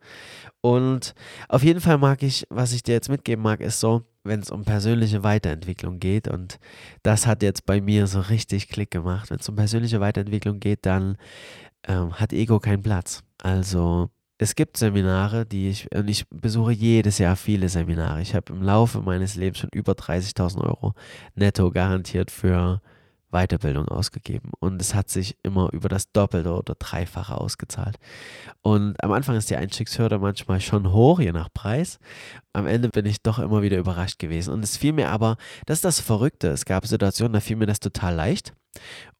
Und 0.60 1.14
auf 1.48 1.62
jeden 1.62 1.80
Fall 1.80 1.98
mag 1.98 2.22
ich, 2.22 2.46
was 2.50 2.72
ich 2.72 2.82
dir 2.82 2.92
jetzt 2.92 3.08
mitgeben 3.08 3.42
mag, 3.42 3.60
ist 3.60 3.80
so, 3.80 4.02
wenn 4.24 4.40
es 4.40 4.50
um 4.50 4.64
persönliche 4.64 5.22
Weiterentwicklung 5.22 5.98
geht, 5.98 6.28
und 6.28 6.58
das 7.02 7.26
hat 7.26 7.42
jetzt 7.42 7.66
bei 7.66 7.80
mir 7.80 8.06
so 8.06 8.20
richtig 8.20 8.68
Klick 8.68 8.90
gemacht, 8.90 9.30
wenn 9.30 9.40
es 9.40 9.48
um 9.48 9.56
persönliche 9.56 10.00
Weiterentwicklung 10.00 10.60
geht, 10.60 10.86
dann 10.86 11.16
ähm, 11.88 12.14
hat 12.14 12.32
Ego 12.32 12.60
keinen 12.60 12.82
Platz. 12.82 13.22
Also 13.42 14.10
es 14.42 14.56
gibt 14.56 14.76
Seminare, 14.76 15.46
die 15.46 15.70
ich, 15.70 15.90
und 15.94 16.08
ich 16.08 16.28
besuche 16.28 16.72
jedes 16.72 17.18
Jahr 17.18 17.36
viele 17.36 17.68
Seminare. 17.68 18.20
Ich 18.20 18.34
habe 18.34 18.52
im 18.52 18.62
Laufe 18.62 19.00
meines 19.00 19.36
Lebens 19.36 19.58
schon 19.60 19.70
über 19.72 19.92
30.000 19.92 20.62
Euro 20.62 20.94
netto 21.34 21.70
garantiert 21.70 22.30
für 22.30 22.82
Weiterbildung 23.30 23.88
ausgegeben. 23.88 24.50
Und 24.58 24.82
es 24.82 24.94
hat 24.94 25.08
sich 25.08 25.38
immer 25.42 25.72
über 25.72 25.88
das 25.88 26.10
Doppelte 26.12 26.52
oder 26.52 26.74
Dreifache 26.74 27.38
ausgezahlt. 27.38 27.96
Und 28.60 29.02
am 29.02 29.12
Anfang 29.12 29.36
ist 29.36 29.48
die 29.48 29.56
Einstiegshürde 29.56 30.18
manchmal 30.18 30.60
schon 30.60 30.92
hoch, 30.92 31.20
je 31.20 31.32
nach 31.32 31.48
Preis. 31.54 31.98
Am 32.52 32.66
Ende 32.66 32.88
bin 32.88 33.06
ich 33.06 33.22
doch 33.22 33.38
immer 33.38 33.62
wieder 33.62 33.78
überrascht 33.78 34.18
gewesen. 34.18 34.52
Und 34.52 34.64
es 34.64 34.76
fiel 34.76 34.92
mir 34.92 35.08
aber, 35.08 35.36
das 35.66 35.78
ist 35.78 35.84
das 35.84 36.00
Verrückte. 36.00 36.48
Es 36.48 36.64
gab 36.64 36.86
Situationen, 36.86 37.32
da 37.32 37.40
fiel 37.40 37.56
mir 37.56 37.66
das 37.66 37.80
total 37.80 38.14
leicht. 38.14 38.52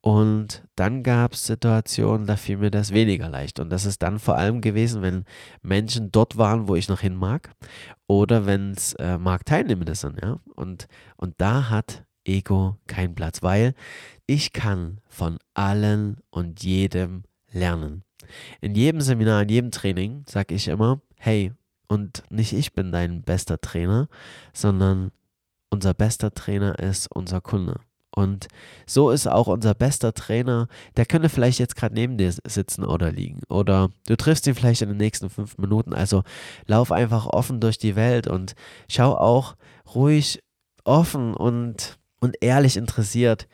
Und 0.00 0.64
dann 0.74 1.02
gab 1.02 1.34
es 1.34 1.46
Situationen, 1.46 2.26
da 2.26 2.36
fiel 2.36 2.56
mir 2.56 2.70
das 2.70 2.92
weniger 2.92 3.28
leicht. 3.28 3.60
Und 3.60 3.70
das 3.70 3.84
ist 3.84 4.02
dann 4.02 4.18
vor 4.18 4.36
allem 4.36 4.60
gewesen, 4.60 5.00
wenn 5.02 5.24
Menschen 5.62 6.10
dort 6.10 6.36
waren, 6.36 6.66
wo 6.66 6.74
ich 6.74 6.88
noch 6.88 7.00
hin 7.00 7.14
mag. 7.14 7.54
Oder 8.08 8.46
wenn 8.46 8.72
es 8.72 8.94
äh, 8.94 9.18
Marktteilnehmende 9.18 9.94
sind, 9.94 10.20
ja. 10.20 10.40
Und, 10.56 10.88
und 11.16 11.34
da 11.38 11.70
hat 11.70 12.04
Ego 12.24 12.78
keinen 12.86 13.14
Platz, 13.14 13.42
weil 13.42 13.74
ich 14.26 14.52
kann 14.52 15.00
von 15.08 15.38
allen 15.54 16.16
und 16.30 16.62
jedem 16.62 17.24
lernen. 17.52 18.02
In 18.60 18.74
jedem 18.74 19.00
Seminar, 19.00 19.42
in 19.42 19.48
jedem 19.48 19.70
Training 19.70 20.24
sage 20.28 20.54
ich 20.54 20.68
immer, 20.68 21.00
hey, 21.18 21.52
und 21.88 22.22
nicht 22.30 22.52
ich 22.52 22.72
bin 22.72 22.90
dein 22.90 23.22
bester 23.22 23.60
Trainer, 23.60 24.08
sondern 24.52 25.12
unser 25.70 25.94
bester 25.94 26.32
Trainer 26.32 26.78
ist 26.78 27.08
unser 27.14 27.40
Kunde. 27.40 27.80
Und 28.14 28.48
so 28.86 29.10
ist 29.10 29.26
auch 29.26 29.46
unser 29.46 29.74
bester 29.74 30.12
Trainer, 30.12 30.68
der 30.96 31.06
könnte 31.06 31.28
vielleicht 31.28 31.58
jetzt 31.58 31.76
gerade 31.76 31.94
neben 31.94 32.18
dir 32.18 32.32
sitzen 32.32 32.84
oder 32.84 33.10
liegen. 33.10 33.40
Oder 33.48 33.90
du 34.06 34.16
triffst 34.16 34.46
ihn 34.46 34.54
vielleicht 34.54 34.82
in 34.82 34.88
den 34.88 34.98
nächsten 34.98 35.30
fünf 35.30 35.56
Minuten. 35.56 35.94
Also 35.94 36.22
lauf 36.66 36.92
einfach 36.92 37.26
offen 37.26 37.60
durch 37.60 37.78
die 37.78 37.96
Welt 37.96 38.26
und 38.26 38.54
schau 38.88 39.16
auch 39.16 39.56
ruhig 39.94 40.40
offen 40.84 41.34
und, 41.34 41.98
und 42.20 42.36
ehrlich 42.40 42.76
interessiert, 42.76 43.48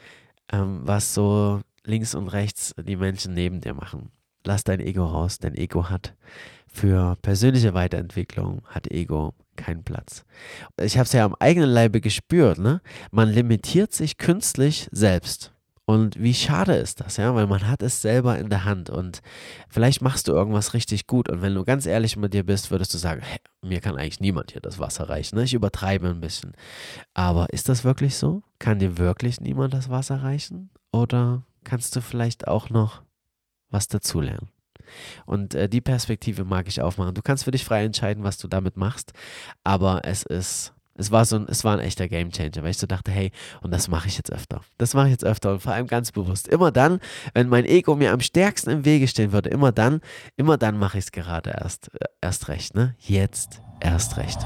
ähm, 0.50 0.80
was 0.82 1.14
so 1.14 1.60
links 1.84 2.14
und 2.14 2.28
rechts 2.28 2.74
die 2.80 2.96
Menschen 2.96 3.34
neben 3.34 3.60
dir 3.60 3.74
machen. 3.74 4.10
Lass 4.44 4.64
dein 4.64 4.80
Ego 4.80 5.04
raus, 5.04 5.38
dein 5.38 5.54
Ego 5.54 5.88
hat 5.88 6.14
für 6.78 7.16
persönliche 7.23 7.75
Weiterentwicklung, 7.75 8.62
hat 8.66 8.90
Ego 8.90 9.35
keinen 9.56 9.82
Platz. 9.82 10.25
Ich 10.80 10.97
habe 10.97 11.06
es 11.06 11.12
ja 11.12 11.25
am 11.25 11.35
eigenen 11.40 11.68
Leibe 11.68 12.00
gespürt, 12.00 12.58
ne? 12.58 12.80
Man 13.11 13.30
limitiert 13.30 13.92
sich 13.92 14.16
künstlich 14.16 14.88
selbst. 14.92 15.52
Und 15.87 16.23
wie 16.23 16.35
schade 16.35 16.75
ist 16.75 17.00
das, 17.00 17.16
ja, 17.16 17.35
weil 17.35 17.47
man 17.47 17.66
hat 17.66 17.82
es 17.82 18.02
selber 18.02 18.38
in 18.38 18.50
der 18.50 18.64
Hand 18.64 18.90
und 18.90 19.23
vielleicht 19.70 20.02
machst 20.02 20.28
du 20.28 20.32
irgendwas 20.32 20.75
richtig 20.75 21.06
gut 21.06 21.30
und 21.30 21.40
wenn 21.40 21.54
du 21.54 21.64
ganz 21.64 21.87
ehrlich 21.87 22.16
mit 22.16 22.35
dir 22.35 22.44
bist, 22.44 22.70
würdest 22.70 22.92
du 22.92 22.99
sagen, 22.99 23.23
hey, 23.23 23.38
mir 23.62 23.80
kann 23.80 23.97
eigentlich 23.97 24.20
niemand 24.20 24.52
hier 24.52 24.61
das 24.61 24.78
Wasser 24.78 25.08
reichen, 25.08 25.37
ne? 25.37 25.44
ich 25.44 25.54
übertreibe 25.54 26.08
ein 26.08 26.20
bisschen. 26.20 26.52
Aber 27.14 27.49
ist 27.54 27.70
das 27.70 27.85
wirklich 27.85 28.16
so? 28.16 28.42
Kann 28.58 28.78
dir 28.78 28.99
wirklich 28.99 29.40
niemand 29.40 29.73
das 29.73 29.88
Wasser 29.88 30.23
reichen? 30.23 30.68
Oder 30.92 31.42
kannst 31.64 31.97
du 31.97 32.02
vielleicht 32.02 32.47
auch 32.47 32.68
noch 32.68 33.00
was 33.70 33.88
dazulernen? 33.88 34.50
Und 35.26 35.54
äh, 35.54 35.68
die 35.68 35.80
Perspektive 35.80 36.45
mag 36.45 36.68
ich 36.68 36.80
aufmachen. 36.80 37.14
Du 37.14 37.23
kannst 37.23 37.45
für 37.45 37.50
dich 37.50 37.64
frei 37.64 37.85
entscheiden, 37.85 38.25
was 38.25 38.38
du 38.38 38.49
damit 38.49 38.76
machst, 38.76 39.12
aber 39.64 40.02
es 40.04 40.23
ist 40.23 40.73
es 40.99 41.12
war 41.12 41.25
so 41.25 41.37
ein, 41.37 41.47
es 41.49 41.62
war 41.62 41.75
ein 41.75 41.78
echter 41.78 42.09
Gamechanger, 42.09 42.62
weil 42.62 42.71
ich 42.71 42.78
so 42.78 42.87
dachte, 42.87 43.12
hey, 43.12 43.30
und 43.62 43.71
das 43.71 43.88
mache 43.88 44.09
ich 44.09 44.16
jetzt 44.16 44.33
öfter. 44.33 44.62
Das 44.78 44.95
mache 44.95 45.07
ich 45.07 45.12
jetzt 45.12 45.25
öfter 45.25 45.52
und 45.52 45.62
vor 45.62 45.73
allem 45.73 45.87
ganz 45.87 46.11
bewusst. 46.11 46.49
Immer 46.49 46.73
dann, 46.73 46.99
wenn 47.35 47.49
mein 47.49 47.64
Ego 47.64 47.95
mir 47.95 48.12
am 48.12 48.21
stärksten 48.21 48.71
im 48.71 48.85
Wege 48.85 49.07
stehen 49.07 49.33
würde, 49.33 49.49
immer 49.49 49.71
dann, 49.71 50.00
immer 50.37 50.59
dann 50.59 50.76
mache 50.76 50.99
ich 50.99 51.04
es 51.04 51.12
gerade 51.12 51.50
erst, 51.50 51.95
äh, 51.95 52.07
erst 52.21 52.49
recht, 52.49 52.75
ne? 52.75 52.97
Jetzt 52.99 53.62
erst 53.80 54.16
recht. 54.16 54.40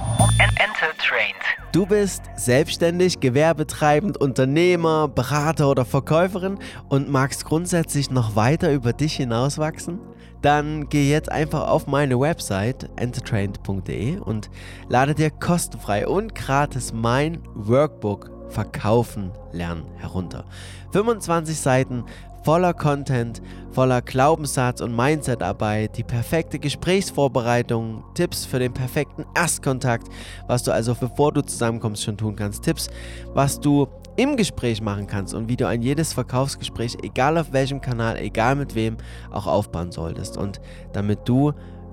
Du 1.73 1.87
bist 1.87 2.23
selbstständig, 2.37 3.21
gewerbetreibend, 3.21 4.19
Unternehmer, 4.19 5.09
Berater 5.09 5.71
oder 5.71 5.87
Verkäuferin 5.87 6.59
und 6.91 7.09
magst 7.09 7.47
grundsätzlich 7.47 8.11
noch 8.11 8.37
weiter 8.37 8.71
über 8.73 8.93
dich 8.93 9.17
hinauswachsen? 9.17 9.99
Dann 10.43 10.89
geh 10.89 11.09
jetzt 11.09 11.31
einfach 11.31 11.69
auf 11.69 11.87
meine 11.87 12.19
Website 12.19 12.91
entertrained.de 12.97 14.19
und 14.19 14.51
lade 14.89 15.15
dir 15.15 15.31
kostenfrei 15.31 16.07
und 16.07 16.35
gratis 16.35 16.93
mein 16.93 17.39
Workbook 17.55 18.31
Verkaufen 18.49 19.31
lernen 19.53 19.85
herunter. 19.97 20.45
25 20.93 21.59
Seiten 21.59 22.05
voller 22.43 22.75
Content, 22.75 23.41
voller 23.71 24.03
Glaubenssatz 24.03 24.81
und 24.81 24.95
Mindsetarbeit, 24.95 25.97
die 25.97 26.03
perfekte 26.03 26.59
Gesprächsvorbereitung, 26.59 28.05
Tipps 28.15 28.45
für 28.45 28.59
den 28.59 28.75
perfekten 28.75 29.25
Erstkontakt, 29.35 30.09
was 30.49 30.63
du 30.63 30.73
also 30.73 30.95
bevor 30.95 31.33
du 31.33 31.43
zusammenkommst 31.43 32.03
schon 32.03 32.17
tun 32.17 32.37
kannst, 32.37 32.65
Tipps, 32.65 32.91
was 33.33 33.61
du 33.61 33.87
im 34.17 34.37
Gespräch 34.37 34.81
machen 34.81 35.07
kannst 35.07 35.35
und 35.35 35.49
wie 35.49 35.57
du 35.57 35.67
ein 35.67 35.83
jedes 35.83 36.13
Verkaufsgespräch, 36.13 36.99
egal 37.03 37.39
auf 37.39 37.53
welchem 37.53 37.81
Kanal, 37.81 38.19
egal 38.19 38.57
mit 38.57 38.75
wem, 38.75 38.97
auch 39.31 39.47
aufbauen 39.47 39.93
solltest. 39.93 40.37
Und 40.37 40.61
damit 40.93 41.29
du 41.29 41.53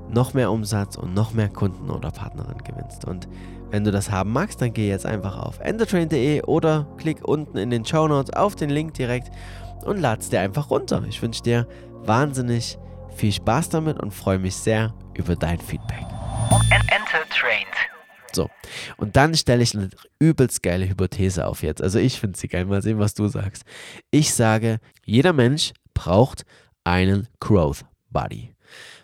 noch 0.09 0.33
mehr 0.33 0.51
Umsatz 0.51 0.97
und 0.97 1.13
noch 1.13 1.33
mehr 1.33 1.49
Kunden 1.49 1.89
oder 1.89 2.11
Partnerinnen 2.11 2.63
gewinnst. 2.63 3.05
Und 3.05 3.27
wenn 3.69 3.83
du 3.83 3.91
das 3.91 4.09
haben 4.09 4.31
magst, 4.31 4.61
dann 4.61 4.73
geh 4.73 4.89
jetzt 4.89 5.05
einfach 5.05 5.37
auf 5.37 5.59
endertrain.de 5.59 6.43
oder 6.43 6.87
klick 6.97 7.27
unten 7.27 7.57
in 7.57 7.69
den 7.69 7.85
Show 7.85 8.07
Notes 8.07 8.33
auf 8.33 8.55
den 8.55 8.69
Link 8.69 8.95
direkt 8.95 9.29
und 9.85 9.99
lad's 9.99 10.29
dir 10.29 10.41
einfach 10.41 10.69
runter. 10.69 11.03
Ich 11.07 11.21
wünsche 11.21 11.43
dir 11.43 11.67
wahnsinnig 12.03 12.77
viel 13.15 13.31
Spaß 13.31 13.69
damit 13.69 13.99
und 13.99 14.13
freue 14.13 14.39
mich 14.39 14.55
sehr 14.55 14.93
über 15.13 15.35
dein 15.35 15.59
Feedback. 15.59 16.05
Entertrained. 16.71 17.67
So, 18.35 18.49
und 18.97 19.15
dann 19.15 19.35
stelle 19.35 19.63
ich 19.63 19.75
eine 19.75 19.89
übelst 20.19 20.63
geile 20.63 20.87
Hypothese 20.87 21.45
auf 21.45 21.63
jetzt. 21.63 21.81
Also 21.81 21.99
ich 21.99 22.19
finde 22.19 22.37
sie 22.37 22.47
geil. 22.47 22.65
Mal 22.65 22.81
sehen, 22.81 22.99
was 22.99 23.13
du 23.13 23.27
sagst. 23.27 23.63
Ich 24.11 24.33
sage, 24.33 24.79
jeder 25.05 25.33
Mensch 25.33 25.73
braucht 25.93 26.45
einen 26.83 27.27
Growth 27.39 27.85
Buddy. 28.09 28.53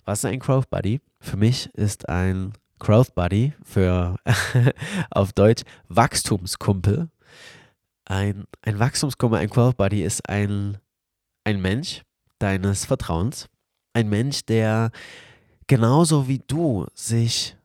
Was 0.05 0.19
ist 0.19 0.25
ein 0.25 0.39
Growth 0.39 0.69
Buddy? 0.69 1.01
Für 1.19 1.37
mich 1.37 1.69
ist 1.73 2.07
ein 2.09 2.53
Growth 2.79 3.15
Buddy 3.15 3.53
für 3.63 4.17
auf 5.11 5.33
Deutsch 5.33 5.63
Wachstumskumpel. 5.89 7.09
Ein, 8.05 8.45
ein 8.61 8.79
Wachstumskumpel, 8.79 9.39
ein 9.39 9.49
Growth 9.49 9.77
Buddy 9.77 10.03
ist 10.03 10.29
ein, 10.29 10.77
ein 11.43 11.61
Mensch 11.61 12.03
deines 12.39 12.85
Vertrauens. 12.85 13.47
Ein 13.93 14.09
Mensch, 14.09 14.45
der 14.45 14.91
genauso 15.67 16.27
wie 16.27 16.39
du 16.45 16.85
sich 16.93 17.55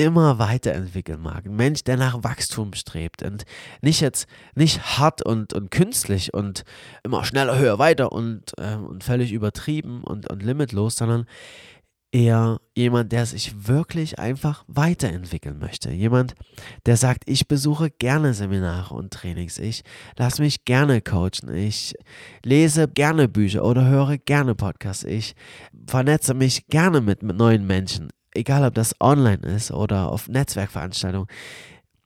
immer 0.00 0.38
weiterentwickeln 0.38 1.20
mag. 1.20 1.44
Ein 1.44 1.56
Mensch, 1.56 1.84
der 1.84 1.98
nach 1.98 2.24
Wachstum 2.24 2.72
strebt 2.72 3.22
und 3.22 3.44
nicht 3.82 4.00
jetzt 4.00 4.26
nicht 4.54 4.98
hart 4.98 5.20
und, 5.20 5.52
und 5.52 5.70
künstlich 5.70 6.32
und 6.32 6.64
immer 7.02 7.22
schneller, 7.22 7.58
höher, 7.58 7.78
weiter 7.78 8.10
und, 8.10 8.52
äh, 8.56 8.76
und 8.76 9.04
völlig 9.04 9.30
übertrieben 9.30 10.02
und, 10.02 10.30
und 10.30 10.42
limitlos, 10.42 10.96
sondern 10.96 11.26
eher 12.12 12.60
jemand, 12.74 13.12
der 13.12 13.26
sich 13.26 13.68
wirklich 13.68 14.18
einfach 14.18 14.64
weiterentwickeln 14.68 15.58
möchte. 15.58 15.90
Jemand, 15.90 16.34
der 16.86 16.96
sagt, 16.96 17.24
ich 17.26 17.46
besuche 17.46 17.90
gerne 17.90 18.32
Seminare 18.32 18.94
und 18.94 19.12
Trainings, 19.12 19.58
ich 19.58 19.82
lasse 20.16 20.40
mich 20.40 20.64
gerne 20.64 21.02
coachen, 21.02 21.54
ich 21.54 21.94
lese 22.42 22.88
gerne 22.88 23.28
Bücher 23.28 23.64
oder 23.64 23.84
höre 23.84 24.16
gerne 24.16 24.54
Podcasts, 24.54 25.04
ich 25.04 25.34
vernetze 25.86 26.32
mich 26.32 26.66
gerne 26.68 27.02
mit, 27.02 27.22
mit 27.22 27.36
neuen 27.36 27.66
Menschen 27.66 28.08
egal 28.34 28.64
ob 28.64 28.74
das 28.74 28.94
online 29.00 29.42
ist 29.46 29.70
oder 29.70 30.10
auf 30.10 30.28
Netzwerkveranstaltungen, 30.28 31.28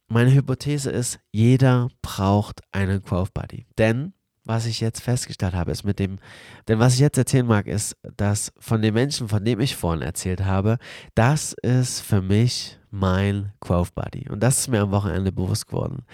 meine 0.08 0.32
Hypothese 0.32 0.90
ist, 0.90 1.18
jeder 1.32 1.88
braucht 2.02 2.60
einen 2.72 3.02
Growth 3.02 3.34
Buddy. 3.34 3.66
Denn 3.78 4.12
was 4.44 4.66
ich 4.66 4.80
jetzt 4.80 5.00
festgestellt 5.00 5.54
habe, 5.54 5.70
ist 5.70 5.84
mit 5.84 5.98
dem, 5.98 6.18
denn 6.68 6.78
was 6.78 6.94
ich 6.94 7.00
jetzt 7.00 7.16
erzählen 7.16 7.46
mag, 7.46 7.66
ist, 7.66 7.96
dass 8.16 8.52
von 8.58 8.82
den 8.82 8.92
Menschen, 8.92 9.28
von 9.28 9.42
dem 9.42 9.58
ich 9.60 9.74
vorhin 9.74 10.02
erzählt 10.02 10.44
habe, 10.44 10.76
das 11.14 11.54
ist 11.62 12.00
für 12.00 12.20
mich 12.20 12.78
mein 12.90 13.52
Growth 13.60 13.94
Buddy. 13.94 14.28
Und 14.28 14.40
das 14.42 14.60
ist 14.60 14.68
mir 14.68 14.82
am 14.82 14.90
Wochenende 14.92 15.32
bewusst 15.32 15.66
geworden. 15.66 16.04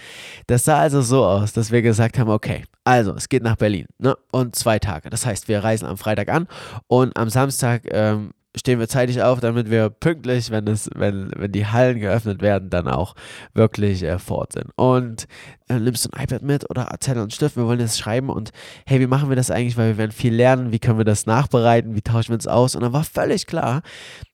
Das 0.47 0.65
sah 0.65 0.79
also 0.79 1.03
so 1.03 1.27
aus, 1.27 1.53
dass 1.53 1.73
wir 1.73 1.83
gesagt 1.83 2.19
haben, 2.19 2.31
okay, 2.31 2.65
also 2.85 3.15
es 3.15 3.29
geht 3.29 3.43
nach 3.43 3.57
Berlin 3.57 3.87
ne? 3.99 4.17
und 4.31 4.55
zwei 4.55 4.79
Tage. 4.79 5.11
Das 5.11 5.27
heißt, 5.27 5.49
wir 5.49 5.63
reisen 5.63 5.87
am 5.87 5.99
Freitag 5.99 6.29
an 6.29 6.47
und 6.87 7.17
am 7.17 7.29
Samstag 7.29 7.83
ähm, 7.91 8.31
stehen 8.57 8.81
wir 8.81 8.89
zeitig 8.89 9.23
auf, 9.23 9.41
damit 9.41 9.71
wir 9.71 9.91
pünktlich, 9.91 10.51
wenn 10.51 10.67
es, 10.67 10.91
wenn, 10.95 11.31
wenn 11.37 11.53
die 11.53 11.67
Hallen 11.67 12.01
geöffnet 12.01 12.43
werden, 12.43 12.71
dann 12.71 12.89
auch 12.89 13.15
wirklich 13.55 14.03
äh, 14.03 14.19
fort 14.19 14.53
sind. 14.53 14.67
Und 14.77 15.29
äh, 15.69 15.79
nimmst 15.79 16.05
du 16.05 16.11
ein 16.11 16.25
iPad 16.25 16.43
mit 16.43 16.69
oder 16.69 16.93
Zettel 17.01 17.23
und 17.23 17.33
Stift, 17.33 17.57
wir 17.57 17.67
wollen 17.67 17.81
jetzt 17.81 17.99
schreiben 17.99 18.29
und 18.29 18.51
hey, 18.87 19.01
wie 19.01 19.07
machen 19.07 19.29
wir 19.29 19.37
das 19.37 19.51
eigentlich, 19.51 19.77
weil 19.77 19.91
wir 19.91 19.99
werden 19.99 20.13
viel 20.13 20.35
lernen, 20.35 20.73
wie 20.73 20.81
können 20.81 20.99
wir 20.99 21.05
das 21.05 21.27
nachbereiten, 21.27 21.95
wie 21.95 22.03
tauschen 22.03 22.31
wir 22.31 22.35
uns 22.35 22.49
aus? 22.49 22.75
Und 22.75 22.83
dann 22.83 22.93
war 22.93 23.05
völlig 23.05 23.47
klar, 23.47 23.83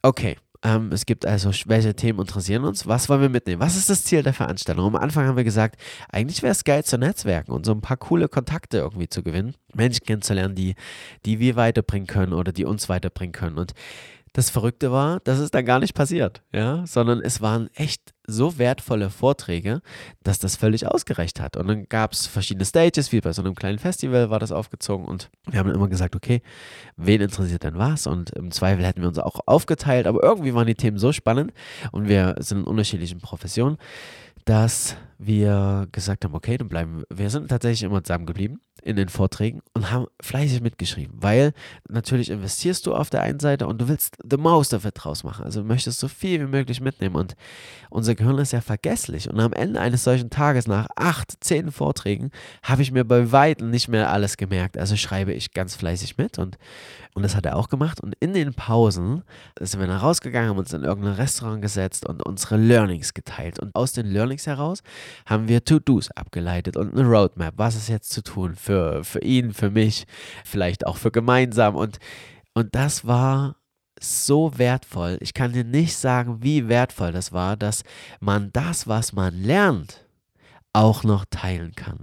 okay, 0.02 0.36
ähm, 0.62 0.90
es 0.92 1.06
gibt 1.06 1.26
also, 1.26 1.50
welche 1.66 1.94
Themen 1.94 2.20
interessieren 2.20 2.64
uns? 2.64 2.86
Was 2.86 3.08
wollen 3.08 3.20
wir 3.20 3.28
mitnehmen? 3.28 3.60
Was 3.60 3.76
ist 3.76 3.90
das 3.90 4.04
Ziel 4.04 4.22
der 4.22 4.32
Veranstaltung? 4.32 4.86
Am 4.86 4.96
Anfang 4.96 5.26
haben 5.26 5.36
wir 5.36 5.44
gesagt, 5.44 5.80
eigentlich 6.10 6.42
wäre 6.42 6.52
es 6.52 6.64
geil 6.64 6.84
zu 6.84 6.98
netzwerken 6.98 7.52
und 7.52 7.66
so 7.66 7.72
ein 7.72 7.80
paar 7.80 7.96
coole 7.96 8.28
Kontakte 8.28 8.78
irgendwie 8.78 9.08
zu 9.08 9.22
gewinnen. 9.22 9.54
Menschen 9.74 10.04
kennenzulernen, 10.04 10.54
die, 10.54 10.74
die 11.24 11.38
wir 11.38 11.56
weiterbringen 11.56 12.06
können 12.06 12.32
oder 12.32 12.52
die 12.52 12.64
uns 12.64 12.88
weiterbringen 12.88 13.32
können. 13.32 13.58
Und 13.58 13.72
das 14.32 14.50
Verrückte 14.50 14.92
war, 14.92 15.20
das 15.20 15.38
ist 15.38 15.54
dann 15.54 15.64
gar 15.64 15.78
nicht 15.78 15.94
passiert, 15.94 16.42
ja, 16.52 16.86
sondern 16.86 17.22
es 17.22 17.40
waren 17.40 17.70
echt 17.74 18.12
so 18.26 18.58
wertvolle 18.58 19.10
Vorträge, 19.10 19.80
dass 20.22 20.38
das 20.38 20.56
völlig 20.56 20.86
ausgereicht 20.86 21.40
hat. 21.40 21.56
Und 21.56 21.68
dann 21.68 21.88
gab 21.88 22.12
es 22.12 22.26
verschiedene 22.26 22.64
Stages, 22.64 23.12
wie 23.12 23.20
bei 23.20 23.32
so 23.32 23.42
einem 23.42 23.54
kleinen 23.54 23.78
Festival 23.78 24.30
war 24.30 24.38
das 24.38 24.52
aufgezogen. 24.52 25.06
Und 25.06 25.30
wir 25.48 25.58
haben 25.58 25.70
immer 25.70 25.88
gesagt, 25.88 26.16
okay, 26.16 26.42
wen 26.96 27.20
interessiert 27.20 27.62
denn 27.62 27.78
was? 27.78 28.06
Und 28.06 28.30
im 28.30 28.50
Zweifel 28.50 28.84
hätten 28.84 29.00
wir 29.00 29.08
uns 29.08 29.18
auch 29.18 29.40
aufgeteilt. 29.46 30.06
Aber 30.06 30.22
irgendwie 30.22 30.54
waren 30.54 30.66
die 30.66 30.74
Themen 30.74 30.98
so 30.98 31.12
spannend 31.12 31.52
und 31.92 32.08
wir 32.08 32.36
sind 32.38 32.58
in 32.58 32.64
unterschiedlichen 32.64 33.20
Professionen, 33.20 33.78
dass 34.44 34.96
wir 35.18 35.88
gesagt 35.92 36.24
haben, 36.24 36.34
okay, 36.34 36.56
dann 36.58 36.68
bleiben 36.68 36.98
wir. 36.98 37.18
Wir 37.18 37.30
sind 37.30 37.48
tatsächlich 37.48 37.82
immer 37.82 38.02
zusammengeblieben 38.04 38.60
in 38.82 38.94
den 38.94 39.08
Vorträgen 39.08 39.62
und 39.74 39.90
haben 39.90 40.06
fleißig 40.22 40.60
mitgeschrieben, 40.60 41.16
weil 41.20 41.52
natürlich 41.88 42.30
investierst 42.30 42.86
du 42.86 42.94
auf 42.94 43.10
der 43.10 43.22
einen 43.22 43.40
Seite 43.40 43.66
und 43.66 43.80
du 43.80 43.88
willst 43.88 44.16
the 44.22 44.36
most 44.36 44.72
it 44.72 44.82
draus 44.94 45.24
machen. 45.24 45.44
Also 45.44 45.64
möchtest 45.64 45.98
so 45.98 46.06
viel 46.06 46.40
wie 46.40 46.50
möglich 46.50 46.80
mitnehmen 46.80 47.16
und 47.16 47.34
unser 47.90 48.14
Gehirn 48.14 48.38
ist 48.38 48.52
ja 48.52 48.60
vergesslich 48.60 49.28
und 49.28 49.40
am 49.40 49.52
Ende 49.54 49.80
eines 49.80 50.04
solchen 50.04 50.30
Tages 50.30 50.68
nach 50.68 50.86
acht, 50.94 51.32
zehn 51.40 51.72
Vorträgen 51.72 52.30
habe 52.62 52.82
ich 52.82 52.92
mir 52.92 53.04
bei 53.04 53.32
Weitem 53.32 53.70
nicht 53.70 53.88
mehr 53.88 54.12
alles 54.12 54.36
gemerkt. 54.36 54.78
Also 54.78 54.94
schreibe 54.96 55.32
ich 55.32 55.52
ganz 55.52 55.74
fleißig 55.74 56.16
mit 56.18 56.38
und, 56.38 56.56
und 57.14 57.22
das 57.22 57.34
hat 57.34 57.46
er 57.46 57.56
auch 57.56 57.68
gemacht 57.68 58.00
und 58.00 58.14
in 58.20 58.34
den 58.34 58.54
Pausen 58.54 59.24
sind 59.58 59.80
wir 59.80 59.88
dann 59.88 59.98
rausgegangen, 59.98 60.50
haben 60.50 60.58
uns 60.58 60.72
in 60.72 60.84
irgendein 60.84 61.14
Restaurant 61.14 61.60
gesetzt 61.60 62.06
und 62.06 62.24
unsere 62.24 62.56
Learnings 62.56 63.14
geteilt 63.14 63.58
und 63.58 63.74
aus 63.74 63.92
den 63.92 64.06
Learnings 64.06 64.25
heraus 64.46 64.82
haben 65.24 65.48
wir 65.48 65.64
To-Dos 65.64 66.10
abgeleitet 66.10 66.76
und 66.76 66.96
eine 66.96 67.08
Roadmap. 67.08 67.54
Was 67.56 67.76
ist 67.76 67.88
jetzt 67.88 68.10
zu 68.10 68.22
tun 68.22 68.54
für, 68.56 69.04
für 69.04 69.22
ihn, 69.22 69.52
für 69.52 69.70
mich, 69.70 70.06
vielleicht 70.44 70.86
auch 70.86 70.96
für 70.96 71.10
gemeinsam. 71.10 71.76
Und, 71.76 71.98
und 72.54 72.74
das 72.74 73.06
war 73.06 73.56
so 74.00 74.58
wertvoll. 74.58 75.18
Ich 75.20 75.34
kann 75.34 75.52
dir 75.52 75.64
nicht 75.64 75.96
sagen, 75.96 76.42
wie 76.42 76.68
wertvoll 76.68 77.12
das 77.12 77.32
war, 77.32 77.56
dass 77.56 77.82
man 78.20 78.52
das, 78.52 78.86
was 78.86 79.12
man 79.12 79.42
lernt, 79.42 80.06
auch 80.72 81.04
noch 81.04 81.24
teilen 81.30 81.74
kann. 81.74 82.00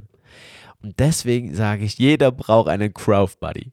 Und 0.81 0.99
deswegen 0.99 1.55
sage 1.55 1.85
ich, 1.85 1.97
jeder 1.97 2.31
braucht 2.31 2.67
einen 2.67 2.93
Crowd 2.93 3.33
Buddy. 3.39 3.71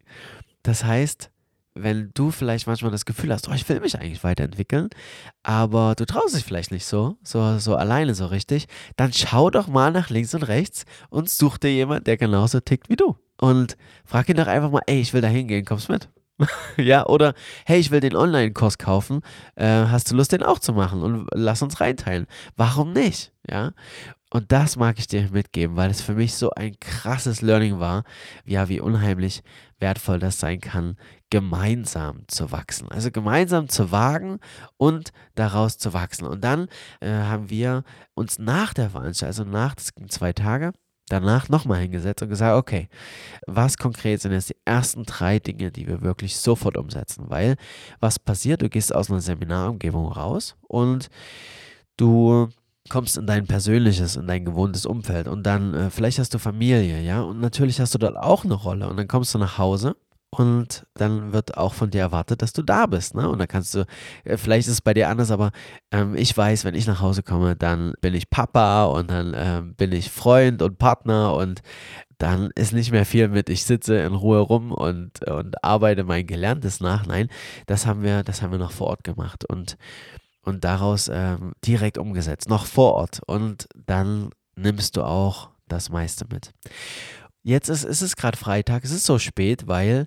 Das 0.62 0.84
heißt, 0.84 1.30
wenn 1.74 2.10
du 2.14 2.30
vielleicht 2.30 2.66
manchmal 2.66 2.90
das 2.90 3.04
Gefühl 3.04 3.32
hast, 3.32 3.48
oh, 3.48 3.52
ich 3.52 3.68
will 3.68 3.80
mich 3.80 3.98
eigentlich 3.98 4.24
weiterentwickeln, 4.24 4.88
aber 5.42 5.94
du 5.94 6.04
traust 6.04 6.34
dich 6.34 6.44
vielleicht 6.44 6.72
nicht 6.72 6.84
so, 6.84 7.16
so, 7.22 7.58
so 7.58 7.76
alleine 7.76 8.14
so 8.14 8.26
richtig, 8.26 8.66
dann 8.96 9.12
schau 9.12 9.50
doch 9.50 9.68
mal 9.68 9.92
nach 9.92 10.10
links 10.10 10.34
und 10.34 10.42
rechts 10.44 10.84
und 11.10 11.30
such 11.30 11.58
dir 11.58 11.72
jemand, 11.72 12.06
der 12.06 12.16
genauso 12.16 12.60
tickt 12.60 12.88
wie 12.88 12.96
du. 12.96 13.16
Und 13.40 13.76
frag 14.04 14.28
ihn 14.28 14.36
doch 14.36 14.46
einfach 14.46 14.70
mal, 14.70 14.82
ey, 14.86 15.00
ich 15.00 15.14
will 15.14 15.22
da 15.22 15.28
hingehen, 15.28 15.64
kommst 15.64 15.88
mit? 15.88 16.08
ja, 16.76 17.06
oder 17.06 17.34
hey, 17.66 17.78
ich 17.78 17.90
will 17.90 18.00
den 18.00 18.16
Online-Kurs 18.16 18.78
kaufen, 18.78 19.20
äh, 19.56 19.66
hast 19.66 20.10
du 20.10 20.16
Lust, 20.16 20.32
den 20.32 20.42
auch 20.42 20.58
zu 20.58 20.72
machen? 20.72 21.02
Und 21.02 21.28
lass 21.32 21.62
uns 21.62 21.80
reinteilen. 21.80 22.26
Warum 22.56 22.92
nicht? 22.92 23.32
Ja. 23.48 23.72
Und 24.32 24.52
das 24.52 24.76
mag 24.76 24.98
ich 24.98 25.08
dir 25.08 25.28
mitgeben, 25.30 25.76
weil 25.76 25.90
es 25.90 26.00
für 26.00 26.14
mich 26.14 26.34
so 26.34 26.50
ein 26.50 26.78
krasses 26.78 27.42
Learning 27.42 27.80
war, 27.80 28.04
ja, 28.44 28.68
wie 28.68 28.80
unheimlich 28.80 29.42
wertvoll 29.80 30.20
das 30.20 30.38
sein 30.38 30.60
kann, 30.60 30.96
gemeinsam 31.30 32.22
zu 32.28 32.52
wachsen. 32.52 32.88
Also 32.90 33.10
gemeinsam 33.10 33.68
zu 33.68 33.90
wagen 33.90 34.38
und 34.76 35.12
daraus 35.34 35.78
zu 35.78 35.92
wachsen. 35.92 36.26
Und 36.26 36.44
dann 36.44 36.68
äh, 37.00 37.10
haben 37.10 37.50
wir 37.50 37.82
uns 38.14 38.38
nach 38.38 38.72
der 38.72 38.90
Veranstaltung, 38.90 39.26
also 39.28 39.44
nach, 39.44 39.74
das 39.74 39.94
ging 39.94 40.08
zwei 40.08 40.32
Tage, 40.32 40.72
danach 41.08 41.48
nochmal 41.48 41.80
hingesetzt 41.80 42.22
und 42.22 42.28
gesagt, 42.28 42.56
okay, 42.56 42.88
was 43.46 43.78
konkret 43.78 44.20
sind 44.20 44.32
jetzt 44.32 44.50
die 44.50 44.56
ersten 44.64 45.04
drei 45.04 45.40
Dinge, 45.40 45.72
die 45.72 45.88
wir 45.88 46.02
wirklich 46.02 46.36
sofort 46.36 46.76
umsetzen? 46.76 47.24
Weil 47.28 47.56
was 47.98 48.18
passiert, 48.18 48.62
du 48.62 48.68
gehst 48.68 48.94
aus 48.94 49.10
einer 49.10 49.20
Seminarumgebung 49.20 50.12
raus 50.12 50.56
und 50.68 51.08
du 51.96 52.48
kommst 52.90 53.16
in 53.16 53.26
dein 53.26 53.46
persönliches, 53.46 54.16
in 54.16 54.26
dein 54.26 54.44
gewohntes 54.44 54.84
Umfeld 54.84 55.28
und 55.28 55.44
dann 55.44 55.72
äh, 55.72 55.90
vielleicht 55.90 56.18
hast 56.18 56.34
du 56.34 56.38
Familie, 56.38 57.00
ja, 57.00 57.22
und 57.22 57.40
natürlich 57.40 57.80
hast 57.80 57.94
du 57.94 57.98
dort 57.98 58.16
auch 58.18 58.44
eine 58.44 58.54
Rolle 58.54 58.88
und 58.88 58.98
dann 58.98 59.08
kommst 59.08 59.34
du 59.34 59.38
nach 59.38 59.56
Hause 59.56 59.96
und 60.30 60.86
dann 60.94 61.32
wird 61.32 61.56
auch 61.58 61.74
von 61.74 61.90
dir 61.90 62.02
erwartet, 62.02 62.40
dass 62.40 62.52
du 62.52 62.62
da 62.62 62.86
bist, 62.86 63.16
ne? 63.16 63.28
Und 63.28 63.38
dann 63.38 63.48
kannst 63.48 63.74
du, 63.74 63.84
äh, 64.24 64.36
vielleicht 64.36 64.68
ist 64.68 64.74
es 64.74 64.80
bei 64.80 64.94
dir 64.94 65.08
anders, 65.08 65.32
aber 65.32 65.50
ähm, 65.90 66.14
ich 66.14 66.36
weiß, 66.36 66.64
wenn 66.64 66.76
ich 66.76 66.86
nach 66.86 67.00
Hause 67.00 67.24
komme, 67.24 67.56
dann 67.56 67.94
bin 68.00 68.14
ich 68.14 68.30
Papa 68.30 68.84
und 68.84 69.10
dann 69.10 69.32
ähm, 69.36 69.74
bin 69.74 69.90
ich 69.90 70.10
Freund 70.10 70.62
und 70.62 70.78
Partner 70.78 71.34
und 71.34 71.62
dann 72.18 72.50
ist 72.54 72.72
nicht 72.72 72.92
mehr 72.92 73.06
viel 73.06 73.28
mit, 73.28 73.48
ich 73.48 73.64
sitze 73.64 73.96
in 73.96 74.14
Ruhe 74.14 74.38
rum 74.40 74.72
und, 74.72 75.26
und 75.26 75.64
arbeite 75.64 76.04
mein 76.04 76.26
Gelerntes 76.26 76.80
nach. 76.80 77.06
Nein, 77.06 77.28
das 77.66 77.86
haben 77.86 78.02
wir, 78.02 78.22
das 78.22 78.42
haben 78.42 78.52
wir 78.52 78.58
noch 78.58 78.72
vor 78.72 78.88
Ort 78.88 79.04
gemacht 79.04 79.44
und 79.44 79.76
und 80.42 80.64
daraus 80.64 81.10
ähm, 81.12 81.52
direkt 81.64 81.98
umgesetzt, 81.98 82.48
noch 82.48 82.66
vor 82.66 82.94
Ort. 82.94 83.20
Und 83.26 83.68
dann 83.74 84.30
nimmst 84.56 84.96
du 84.96 85.02
auch 85.02 85.50
das 85.68 85.90
meiste 85.90 86.26
mit. 86.30 86.52
Jetzt 87.42 87.68
ist, 87.68 87.84
ist 87.84 88.02
es 88.02 88.16
gerade 88.16 88.36
Freitag, 88.36 88.84
es 88.84 88.90
ist 88.90 89.06
so 89.06 89.18
spät, 89.18 89.66
weil, 89.66 90.06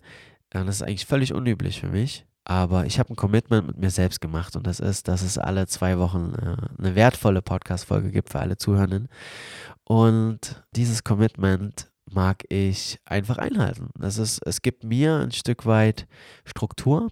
äh, 0.52 0.64
das 0.66 0.78
ist 0.78 0.82
eigentlich 0.84 1.06
völlig 1.06 1.34
unüblich 1.34 1.80
für 1.80 1.88
mich, 1.88 2.26
aber 2.46 2.86
ich 2.86 3.00
habe 3.00 3.14
ein 3.14 3.16
Commitment 3.16 3.68
mit 3.68 3.78
mir 3.78 3.90
selbst 3.90 4.22
gemacht 4.22 4.56
und 4.56 4.68
das 4.68 4.80
ist, 4.80 5.08
dass 5.08 5.22
es 5.22 5.38
alle 5.38 5.66
zwei 5.68 5.98
Wochen 5.98 6.34
äh, 6.36 6.56
eine 6.78 6.96
wertvolle 6.96 7.42
Podcast-Folge 7.42 8.12
gibt 8.12 8.30
für 8.30 8.40
alle 8.40 8.58
Zuhörenden. 8.58 9.08
Und 9.86 10.64
dieses 10.76 11.04
Commitment 11.04 11.92
mag 12.14 12.44
ich 12.50 13.00
einfach 13.06 13.38
einhalten. 13.38 13.90
Das 13.98 14.18
ist, 14.18 14.40
es 14.46 14.62
gibt 14.62 14.84
mir 14.84 15.20
ein 15.20 15.32
Stück 15.32 15.66
weit 15.66 16.08
Struktur 16.46 17.12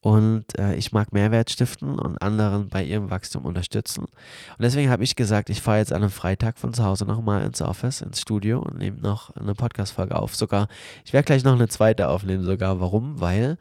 und 0.00 0.58
äh, 0.58 0.74
ich 0.76 0.92
mag 0.92 1.12
Mehrwert 1.12 1.50
stiften 1.50 1.98
und 1.98 2.20
anderen 2.22 2.68
bei 2.68 2.84
ihrem 2.84 3.10
Wachstum 3.10 3.44
unterstützen. 3.44 4.04
Und 4.04 4.60
deswegen 4.60 4.90
habe 4.90 5.04
ich 5.04 5.16
gesagt, 5.16 5.50
ich 5.50 5.60
fahre 5.60 5.78
jetzt 5.78 5.92
an 5.92 6.02
einem 6.02 6.10
Freitag 6.10 6.58
von 6.58 6.72
zu 6.72 6.84
Hause 6.84 7.04
nochmal 7.04 7.44
ins 7.44 7.60
Office, 7.60 8.02
ins 8.02 8.20
Studio 8.20 8.60
und 8.60 8.78
nehme 8.78 9.00
noch 9.00 9.30
eine 9.36 9.54
Podcast-Folge 9.54 10.16
auf. 10.16 10.36
Sogar, 10.36 10.68
ich 11.04 11.12
werde 11.12 11.26
gleich 11.26 11.44
noch 11.44 11.54
eine 11.54 11.68
zweite 11.68 12.08
aufnehmen, 12.08 12.44
sogar. 12.44 12.80
Warum? 12.80 13.20
Weil 13.20 13.58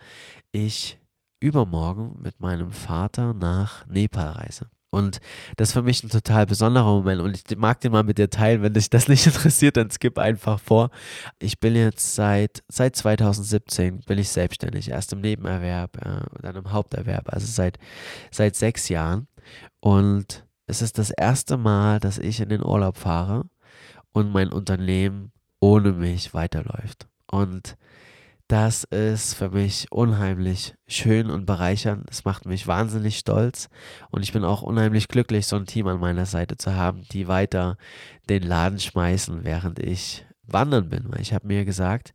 ich 0.52 1.00
übermorgen 1.40 2.20
mit 2.22 2.40
meinem 2.40 2.72
Vater 2.72 3.34
nach 3.34 3.86
Nepal 3.88 4.30
reise. 4.30 4.68
Und 4.96 5.20
das 5.58 5.70
ist 5.70 5.74
für 5.74 5.82
mich 5.82 6.04
ein 6.04 6.10
total 6.10 6.46
besonderer 6.46 6.86
Moment. 6.86 7.20
Und 7.20 7.36
ich 7.36 7.58
mag 7.58 7.82
den 7.82 7.92
mal 7.92 8.04
mit 8.04 8.18
dir 8.18 8.30
teilen. 8.30 8.62
Wenn 8.62 8.74
dich 8.74 8.90
das 8.90 9.08
nicht 9.10 9.28
interessiert, 9.28 9.76
dann 9.76 9.92
skip 9.92 10.18
einfach 10.18 10.58
vor. 10.58 10.90
Ich 11.38 11.60
bin 11.60 11.76
jetzt 11.76 12.16
seit, 12.16 12.64
seit 12.70 12.96
2017 12.96 14.00
bin 14.08 14.20
ich 14.20 14.30
selbstständig. 14.30 14.90
Erst 14.90 15.12
im 15.12 15.20
Nebenerwerb, 15.20 15.98
äh, 15.98 16.22
dann 16.42 16.56
im 16.56 16.72
Haupterwerb. 16.72 17.26
Also 17.28 17.46
seit, 17.46 17.78
seit 18.32 18.56
sechs 18.56 18.88
Jahren. 18.88 19.28
Und 19.82 20.46
es 20.66 20.82
ist 20.82 20.98
das 20.98 21.10
erste 21.12 21.58
Mal, 21.58 22.00
dass 22.00 22.18
ich 22.18 22.40
in 22.40 22.48
den 22.48 22.64
Urlaub 22.64 22.98
fahre 22.98 23.44
und 24.14 24.32
mein 24.32 24.48
Unternehmen 24.48 25.34
ohne 25.60 25.92
mich 25.92 26.34
weiterläuft. 26.34 27.10
Und 27.30 27.76
das 28.48 28.84
ist 28.84 29.34
für 29.34 29.50
mich 29.50 29.92
unheimlich 29.92 30.76
schön 30.88 31.32
und 31.32 31.46
bereichernd. 31.46 32.08
Es 32.10 32.26
macht 32.26 32.46
mich 32.46 32.68
wahnsinnig 32.68 33.18
stolz 33.18 33.70
und 34.12 34.22
ich 34.22 34.34
bin 34.34 34.44
auch 34.44 34.62
unheimlich 34.62 35.08
glücklich, 35.08 35.48
so 35.48 35.56
ein 35.56 35.66
Team 35.66 35.88
an 35.88 36.00
meiner 36.00 36.28
Seite 36.28 36.56
zu 36.58 36.76
haben, 36.76 37.04
die 37.12 37.28
weiter 37.28 37.78
den 38.30 38.44
Laden 38.44 38.80
schmeißen, 38.80 39.44
während 39.44 39.80
ich 39.80 40.26
wandern 40.44 40.90
bin. 40.90 41.06
Weil 41.08 41.22
ich 41.22 41.34
habe 41.34 41.48
mir 41.48 41.66
gesagt, 41.66 42.14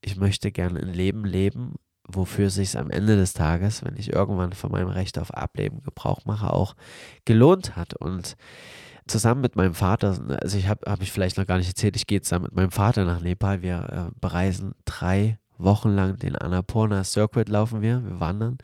ich 0.00 0.16
möchte 0.16 0.52
gerne 0.52 0.80
ein 0.80 0.94
Leben 0.94 1.24
leben, 1.24 1.74
wofür 2.06 2.48
sich 2.48 2.78
am 2.78 2.90
Ende 2.90 3.16
des 3.16 3.34
Tages, 3.34 3.84
wenn 3.84 3.96
ich 3.96 4.12
irgendwann 4.12 4.54
von 4.54 4.72
meinem 4.72 4.88
Recht 4.88 5.18
auf 5.18 5.34
Ableben 5.34 5.82
Gebrauch 5.82 6.24
mache, 6.24 6.50
auch 6.50 6.76
gelohnt 7.26 7.76
hat. 7.76 7.92
Und 7.92 8.36
zusammen 9.06 9.42
mit 9.42 9.56
meinem 9.56 9.74
Vater, 9.74 10.18
also 10.40 10.56
ich 10.56 10.66
habe 10.66 10.90
hab 10.90 11.02
ich 11.02 11.12
vielleicht 11.12 11.36
noch 11.36 11.46
gar 11.46 11.58
nicht 11.58 11.68
erzählt, 11.68 11.96
ich 11.96 12.06
gehe 12.06 12.22
zusammen 12.22 12.44
mit 12.44 12.54
meinem 12.54 12.70
Vater 12.70 13.04
nach 13.04 13.20
Nepal. 13.20 13.60
Wir 13.60 14.08
äh, 14.08 14.18
bereisen 14.18 14.72
drei 14.86 15.38
wochenlang 15.58 16.16
den 16.16 16.36
Annapurna 16.36 17.04
Circuit 17.04 17.48
laufen 17.48 17.82
wir, 17.82 18.02
wir 18.04 18.20
wandern. 18.20 18.58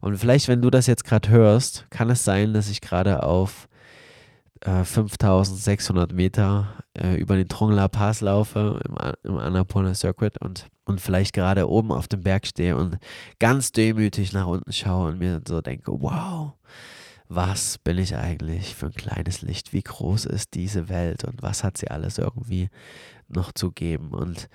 Und 0.00 0.16
vielleicht, 0.16 0.48
wenn 0.48 0.62
du 0.62 0.70
das 0.70 0.86
jetzt 0.86 1.04
gerade 1.04 1.28
hörst, 1.28 1.86
kann 1.90 2.10
es 2.10 2.24
sein, 2.24 2.54
dass 2.54 2.70
ich 2.70 2.80
gerade 2.80 3.22
auf 3.22 3.68
äh, 4.60 4.84
5600 4.84 6.12
Meter 6.12 6.68
äh, 6.96 7.14
über 7.16 7.36
den 7.36 7.48
Trongla 7.48 7.88
Pass 7.88 8.20
laufe 8.20 8.80
im, 8.84 8.96
im 9.22 9.38
Annapurna 9.38 9.94
Circuit 9.94 10.40
und, 10.40 10.66
und 10.84 11.00
vielleicht 11.00 11.32
gerade 11.32 11.68
oben 11.68 11.92
auf 11.92 12.08
dem 12.08 12.22
Berg 12.22 12.46
stehe 12.46 12.76
und 12.76 12.98
ganz 13.38 13.72
demütig 13.72 14.32
nach 14.32 14.46
unten 14.46 14.72
schaue 14.72 15.08
und 15.08 15.18
mir 15.18 15.40
so 15.46 15.60
denke, 15.60 15.92
wow, 16.00 16.54
was 17.28 17.78
bin 17.78 17.98
ich 17.98 18.16
eigentlich 18.16 18.74
für 18.74 18.86
ein 18.86 18.94
kleines 18.94 19.42
Licht? 19.42 19.72
Wie 19.72 19.82
groß 19.82 20.24
ist 20.24 20.54
diese 20.54 20.88
Welt 20.88 21.24
und 21.24 21.42
was 21.42 21.62
hat 21.62 21.76
sie 21.76 21.88
alles 21.88 22.18
irgendwie 22.18 22.70
noch 23.28 23.52
zu 23.52 23.70
geben? 23.70 24.10
Und 24.10 24.48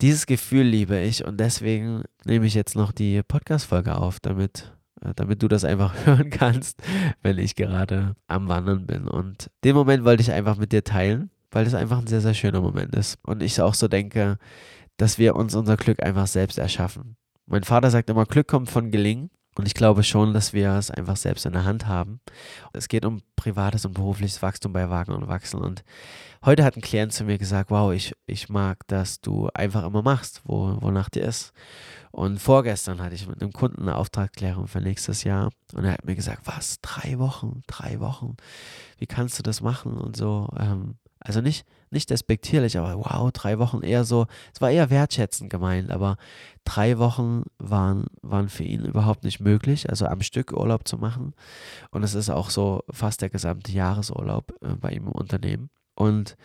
dieses 0.00 0.26
Gefühl 0.26 0.62
liebe 0.62 0.98
ich 0.98 1.24
und 1.24 1.38
deswegen 1.38 2.02
nehme 2.24 2.46
ich 2.46 2.54
jetzt 2.54 2.76
noch 2.76 2.92
die 2.92 3.22
Podcast-Folge 3.22 3.96
auf, 3.96 4.20
damit, 4.20 4.72
äh, 5.02 5.12
damit 5.14 5.42
du 5.42 5.48
das 5.48 5.64
einfach 5.64 5.94
hören 6.06 6.30
kannst, 6.30 6.82
wenn 7.22 7.38
ich 7.38 7.56
gerade 7.56 8.14
am 8.26 8.48
Wandern 8.48 8.86
bin. 8.86 9.08
Und 9.08 9.50
den 9.64 9.74
Moment 9.74 10.04
wollte 10.04 10.22
ich 10.22 10.32
einfach 10.32 10.56
mit 10.56 10.72
dir 10.72 10.84
teilen, 10.84 11.30
weil 11.50 11.66
es 11.66 11.74
einfach 11.74 11.98
ein 11.98 12.06
sehr, 12.06 12.20
sehr 12.20 12.34
schöner 12.34 12.60
Moment 12.60 12.94
ist. 12.94 13.18
Und 13.22 13.42
ich 13.42 13.60
auch 13.60 13.74
so 13.74 13.88
denke, 13.88 14.38
dass 14.96 15.18
wir 15.18 15.36
uns 15.36 15.54
unser 15.54 15.76
Glück 15.76 16.02
einfach 16.02 16.26
selbst 16.26 16.58
erschaffen. 16.58 17.16
Mein 17.46 17.64
Vater 17.64 17.90
sagt 17.90 18.10
immer, 18.10 18.26
Glück 18.26 18.46
kommt 18.46 18.70
von 18.70 18.90
Gelingen. 18.90 19.30
Und 19.58 19.66
ich 19.66 19.74
glaube 19.74 20.04
schon, 20.04 20.34
dass 20.34 20.52
wir 20.52 20.70
es 20.74 20.88
einfach 20.88 21.16
selbst 21.16 21.44
in 21.44 21.52
der 21.52 21.64
Hand 21.64 21.88
haben. 21.88 22.20
Es 22.72 22.86
geht 22.86 23.04
um 23.04 23.22
privates 23.34 23.84
und 23.84 23.92
berufliches 23.92 24.40
Wachstum 24.40 24.72
bei 24.72 24.88
Wagen 24.88 25.12
und 25.12 25.26
Wachsen. 25.26 25.60
Und 25.60 25.82
heute 26.44 26.62
hat 26.62 26.76
ein 26.76 26.80
Klient 26.80 27.12
zu 27.12 27.24
mir 27.24 27.38
gesagt, 27.38 27.68
wow, 27.72 27.92
ich, 27.92 28.14
ich 28.26 28.48
mag, 28.48 28.86
dass 28.86 29.20
du 29.20 29.48
einfach 29.54 29.84
immer 29.84 30.02
machst, 30.02 30.42
wo, 30.44 30.76
wonach 30.80 31.08
dir 31.08 31.24
ist. 31.24 31.52
Und 32.12 32.38
vorgestern 32.38 33.02
hatte 33.02 33.16
ich 33.16 33.26
mit 33.26 33.42
einem 33.42 33.52
Kunden 33.52 33.82
eine 33.82 33.96
Auftragklärung 33.96 34.68
für 34.68 34.80
nächstes 34.80 35.24
Jahr. 35.24 35.50
Und 35.74 35.84
er 35.84 35.94
hat 35.94 36.04
mir 36.04 36.14
gesagt, 36.14 36.42
was, 36.44 36.80
drei 36.80 37.18
Wochen, 37.18 37.62
drei 37.66 37.98
Wochen, 37.98 38.36
wie 38.98 39.06
kannst 39.06 39.40
du 39.40 39.42
das 39.42 39.60
machen 39.60 39.98
und 39.98 40.16
so. 40.16 40.48
Ähm, 40.56 40.98
also 41.18 41.40
nicht, 41.40 41.66
nicht 41.92 42.10
despektierlich, 42.10 42.78
aber 42.78 42.96
wow, 42.98 43.30
drei 43.32 43.58
Wochen 43.58 43.82
eher 43.82 44.04
so, 44.04 44.26
es 44.54 44.60
war 44.60 44.70
eher 44.70 44.90
wertschätzend 44.90 45.50
gemeint, 45.50 45.90
aber 45.90 46.16
drei 46.64 46.98
Wochen 46.98 47.44
waren, 47.58 48.06
waren 48.22 48.48
für 48.48 48.64
ihn 48.64 48.84
überhaupt 48.84 49.24
nicht 49.24 49.40
möglich, 49.40 49.88
also 49.88 50.06
am 50.06 50.22
Stück 50.22 50.52
Urlaub 50.52 50.86
zu 50.86 50.98
machen. 50.98 51.34
Und 51.90 52.02
es 52.02 52.14
ist 52.14 52.30
auch 52.30 52.50
so 52.50 52.82
fast 52.90 53.22
der 53.22 53.30
gesamte 53.30 53.72
Jahresurlaub 53.72 54.52
äh, 54.62 54.74
bei 54.74 54.90
ihm 54.90 55.06
im 55.06 55.12
Unternehmen. 55.12 55.70
Und 55.94 56.36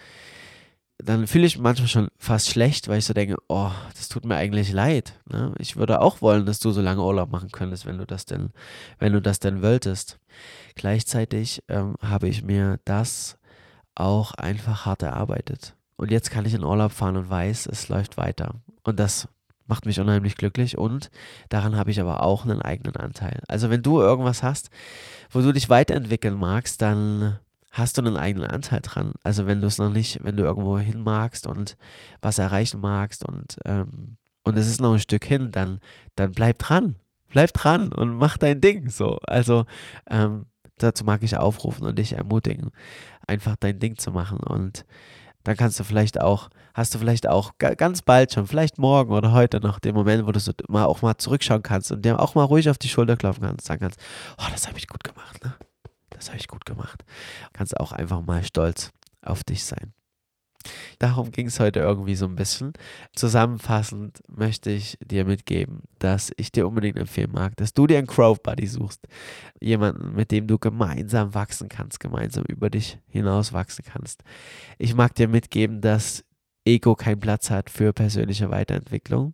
dann 0.98 1.28
fühle 1.28 1.46
ich 1.46 1.58
manchmal 1.58 1.88
schon 1.88 2.08
fast 2.18 2.50
schlecht, 2.50 2.88
weil 2.88 3.00
ich 3.00 3.06
so 3.06 3.14
denke, 3.14 3.36
oh, 3.50 3.72
das 3.96 4.10
tut 4.10 4.26
mir 4.26 4.36
eigentlich 4.36 4.72
leid. 4.72 5.20
Ne? 5.30 5.54
Ich 5.60 5.76
würde 5.76 6.02
auch 6.02 6.22
wollen, 6.22 6.46
dass 6.46 6.60
du 6.60 6.72
so 6.72 6.82
lange 6.82 7.04
Urlaub 7.04 7.32
machen 7.32 7.52
könntest, 7.52 7.86
wenn 7.86 7.98
du 7.98 8.06
das 8.06 8.26
denn, 8.26 8.52
wenn 9.00 9.14
du 9.14 9.22
das 9.22 9.40
denn 9.40 9.62
wolltest. 9.62 10.20
Gleichzeitig 10.76 11.64
ähm, 11.68 11.96
habe 12.02 12.28
ich 12.28 12.44
mir 12.44 12.80
das 12.86 13.38
auch 13.96 14.34
einfach 14.34 14.86
hart 14.86 15.04
erarbeitet. 15.04 15.76
Und 15.96 16.12
jetzt 16.12 16.32
kann 16.32 16.46
ich 16.46 16.54
in 16.54 16.64
Urlaub 16.64 16.92
fahren 16.92 17.18
und 17.18 17.30
weiß, 17.30 17.68
es 17.68 17.90
läuft 17.90 18.18
weiter. 18.18 18.56
Und 18.84 19.00
das 19.00 19.28
macht 19.68 19.86
mich 19.86 20.00
unheimlich 20.00 20.36
glücklich 20.36 20.78
und 20.78 21.10
daran 21.50 21.78
habe 21.78 21.92
ich 21.92 22.02
aber 22.02 22.24
auch 22.24 22.44
einen 22.44 22.62
eigenen 22.62 22.96
Anteil. 22.96 23.42
Also 23.48 23.70
wenn 23.70 23.82
du 23.82 24.02
irgendwas 24.02 24.44
hast, 24.44 24.70
wo 25.32 25.42
du 25.42 25.52
dich 25.52 25.70
weiterentwickeln 25.70 26.38
magst, 26.38 26.82
dann 26.82 27.40
hast 27.72 27.98
du 27.98 28.02
einen 28.02 28.18
eigenen 28.18 28.50
Anteil 28.50 28.82
dran. 28.82 29.14
Also 29.24 29.48
wenn 29.48 29.62
du 29.62 29.68
es 29.68 29.78
noch 29.78 29.90
nicht, 29.90 30.24
wenn 30.24 30.38
du 30.38 30.44
irgendwo 30.44 30.78
hin 30.78 31.02
magst 31.02 31.48
und 31.48 31.78
was 32.22 32.38
erreichen 32.38 32.82
magst 32.82 33.26
und, 33.26 33.58
ähm, 33.66 34.18
und 34.44 34.58
es 34.58 34.68
ist 34.68 34.82
noch 34.82 34.94
ein 34.94 35.00
Stück 35.00 35.26
hin, 35.26 35.52
dann, 35.52 35.80
dann 36.16 36.34
bleib 36.34 36.60
dran. 36.60 36.98
Bleib 37.30 37.52
dran 37.54 37.92
und 37.92 38.14
mach 38.14 38.38
dein 38.38 38.62
Ding 38.62 38.90
so. 38.90 39.18
Also 39.26 39.66
ähm, 40.08 40.46
dazu 40.78 41.04
mag 41.04 41.24
ich 41.24 41.38
aufrufen 41.38 41.86
und 41.86 41.98
dich 41.98 42.14
ermutigen, 42.14 42.72
einfach 43.28 43.56
dein 43.60 43.80
Ding 43.80 43.98
zu 43.98 44.12
machen. 44.12 44.40
Und 44.40 44.86
dann 45.44 45.58
kannst 45.58 45.80
du 45.80 45.84
vielleicht 45.84 46.22
auch, 46.22 46.50
hast 46.74 46.94
du 46.94 47.00
vielleicht 47.00 47.28
auch 47.28 47.54
ganz 47.58 48.02
bald 48.02 48.34
schon, 48.34 48.48
vielleicht 48.48 48.78
morgen 48.78 49.12
oder 49.14 49.32
heute 49.34 49.60
noch 49.60 49.80
den 49.80 49.94
Moment, 49.94 50.26
wo 50.26 50.32
du 50.32 50.40
so 50.40 50.52
mal 50.70 50.86
auch 50.86 51.02
mal 51.02 51.18
zurückschauen 51.18 51.64
kannst 51.64 51.92
und 51.92 52.04
dir 52.04 52.20
auch 52.20 52.36
mal 52.36 52.44
ruhig 52.44 52.70
auf 52.70 52.78
die 52.78 52.90
Schulter 52.90 53.18
klopfen 53.18 53.44
kannst, 53.44 53.66
sagen 53.66 53.82
kannst, 53.82 54.00
oh, 54.38 54.46
das 54.52 54.68
habe 54.68 54.78
ich 54.78 54.88
gut 54.88 55.04
gemacht, 55.04 55.44
ne? 55.44 55.54
Das 56.10 56.30
habe 56.30 56.38
ich 56.38 56.48
gut 56.48 56.66
gemacht. 56.66 57.04
Kannst 57.52 57.78
auch 57.78 57.92
einfach 57.92 58.22
mal 58.22 58.44
stolz 58.44 58.92
auf 59.22 59.44
dich 59.44 59.66
sein. 59.66 59.94
Darum 61.04 61.32
ging 61.32 61.48
es 61.48 61.60
heute 61.60 61.82
irgendwie 61.82 62.16
so 62.16 62.26
ein 62.26 62.36
bisschen. 62.38 62.72
Zusammenfassend 63.14 64.24
möchte 64.30 64.70
ich 64.72 64.98
dir 65.06 65.26
mitgeben, 65.26 65.82
dass 66.00 66.32
ich 66.38 66.50
dir 66.50 66.66
unbedingt 66.66 66.98
empfehlen 66.98 67.34
mag, 67.34 67.58
dass 67.58 67.74
du 67.74 67.88
dir 67.88 67.98
einen 67.98 68.08
Growth 68.08 68.42
Buddy 68.42 68.68
suchst. 68.68 69.06
Jemanden, 69.60 70.16
mit 70.16 70.32
dem 70.32 70.48
du 70.48 70.58
gemeinsam 70.58 71.34
wachsen 71.34 71.68
kannst, 71.68 72.00
gemeinsam 72.00 72.46
über 72.48 72.70
dich 72.70 73.00
hinaus 73.10 73.52
wachsen 73.52 73.84
kannst. 73.84 74.24
Ich 74.78 74.96
mag 74.96 75.14
dir 75.14 75.28
mitgeben, 75.28 75.82
dass 75.82 76.24
Ego 76.64 76.96
keinen 76.96 77.20
Platz 77.20 77.50
hat 77.50 77.70
für 77.70 77.92
persönliche 77.92 78.50
Weiterentwicklung. 78.50 79.34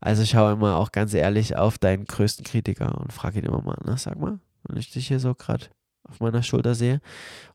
Also 0.00 0.24
schau 0.24 0.52
immer 0.52 0.76
auch 0.76 0.92
ganz 0.92 1.14
ehrlich 1.14 1.56
auf 1.56 1.78
deinen 1.78 2.04
größten 2.04 2.44
Kritiker 2.44 2.96
und 2.96 3.12
frag 3.12 3.34
ihn 3.34 3.42
immer 3.42 3.62
mal, 3.62 3.76
na, 3.84 3.90
ne, 3.90 3.98
sag 3.98 4.20
mal, 4.20 4.38
wenn 4.68 4.76
ich 4.76 4.92
dich 4.92 5.08
hier 5.08 5.18
so 5.18 5.34
gerade 5.34 5.64
auf 6.04 6.20
meiner 6.20 6.44
Schulter 6.44 6.76
sehe 6.76 7.00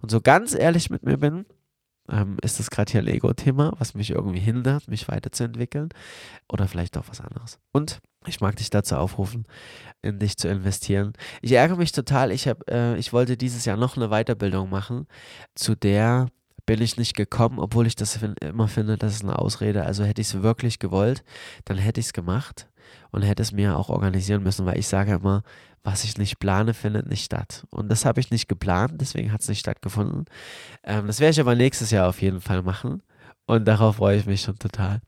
und 0.01 0.11
so 0.11 0.19
ganz 0.19 0.53
ehrlich 0.53 0.89
mit 0.89 1.03
mir 1.03 1.15
bin, 1.15 1.45
ähm, 2.09 2.37
ist 2.41 2.59
das 2.59 2.69
gerade 2.69 2.91
hier 2.91 3.01
ein 3.01 3.07
Ego-Thema, 3.07 3.73
was 3.77 3.93
mich 3.93 4.11
irgendwie 4.11 4.39
hindert, 4.39 4.87
mich 4.87 5.07
weiterzuentwickeln 5.07 5.89
oder 6.49 6.67
vielleicht 6.67 6.97
auch 6.97 7.05
was 7.07 7.21
anderes. 7.21 7.59
Und 7.71 7.99
ich 8.25 8.41
mag 8.41 8.55
dich 8.55 8.69
dazu 8.69 8.95
aufrufen, 8.95 9.45
in 10.01 10.19
dich 10.19 10.37
zu 10.37 10.47
investieren. 10.47 11.13
Ich 11.41 11.51
ärgere 11.53 11.77
mich 11.77 11.91
total. 11.91 12.31
Ich, 12.31 12.47
hab, 12.47 12.69
äh, 12.69 12.97
ich 12.97 13.13
wollte 13.13 13.37
dieses 13.37 13.65
Jahr 13.65 13.77
noch 13.77 13.97
eine 13.97 14.09
Weiterbildung 14.09 14.69
machen, 14.69 15.07
zu 15.55 15.75
der 15.75 16.27
bin 16.65 16.81
ich 16.81 16.95
nicht 16.95 17.15
gekommen, 17.15 17.59
obwohl 17.59 17.87
ich 17.87 17.95
das 17.95 18.17
immer 18.41 18.69
finde, 18.69 18.97
das 18.97 19.15
ist 19.15 19.23
eine 19.23 19.37
Ausrede. 19.37 19.83
Also 19.83 20.05
hätte 20.05 20.21
ich 20.21 20.27
es 20.27 20.41
wirklich 20.41 20.79
gewollt, 20.79 21.23
dann 21.65 21.77
hätte 21.77 21.99
ich 21.99 22.07
es 22.07 22.13
gemacht 22.13 22.69
und 23.11 23.21
hätte 23.21 23.41
es 23.41 23.51
mir 23.51 23.77
auch 23.77 23.89
organisieren 23.89 24.43
müssen, 24.43 24.65
weil 24.65 24.77
ich 24.77 24.87
sage 24.87 25.13
immer, 25.13 25.43
was 25.83 26.03
ich 26.03 26.17
nicht 26.17 26.39
plane, 26.39 26.73
findet 26.73 27.07
nicht 27.07 27.25
statt. 27.25 27.65
Und 27.69 27.89
das 27.89 28.05
habe 28.05 28.19
ich 28.19 28.31
nicht 28.31 28.47
geplant, 28.47 28.93
deswegen 29.01 29.31
hat 29.31 29.41
es 29.41 29.49
nicht 29.49 29.59
stattgefunden. 29.59 30.25
Ähm, 30.83 31.07
das 31.07 31.19
werde 31.19 31.31
ich 31.31 31.39
aber 31.39 31.55
nächstes 31.55 31.91
Jahr 31.91 32.07
auf 32.07 32.21
jeden 32.21 32.41
Fall 32.41 32.61
machen. 32.61 33.03
Und 33.45 33.65
darauf 33.65 33.97
freue 33.97 34.17
ich 34.17 34.25
mich 34.25 34.41
schon 34.41 34.57
total. 34.57 35.01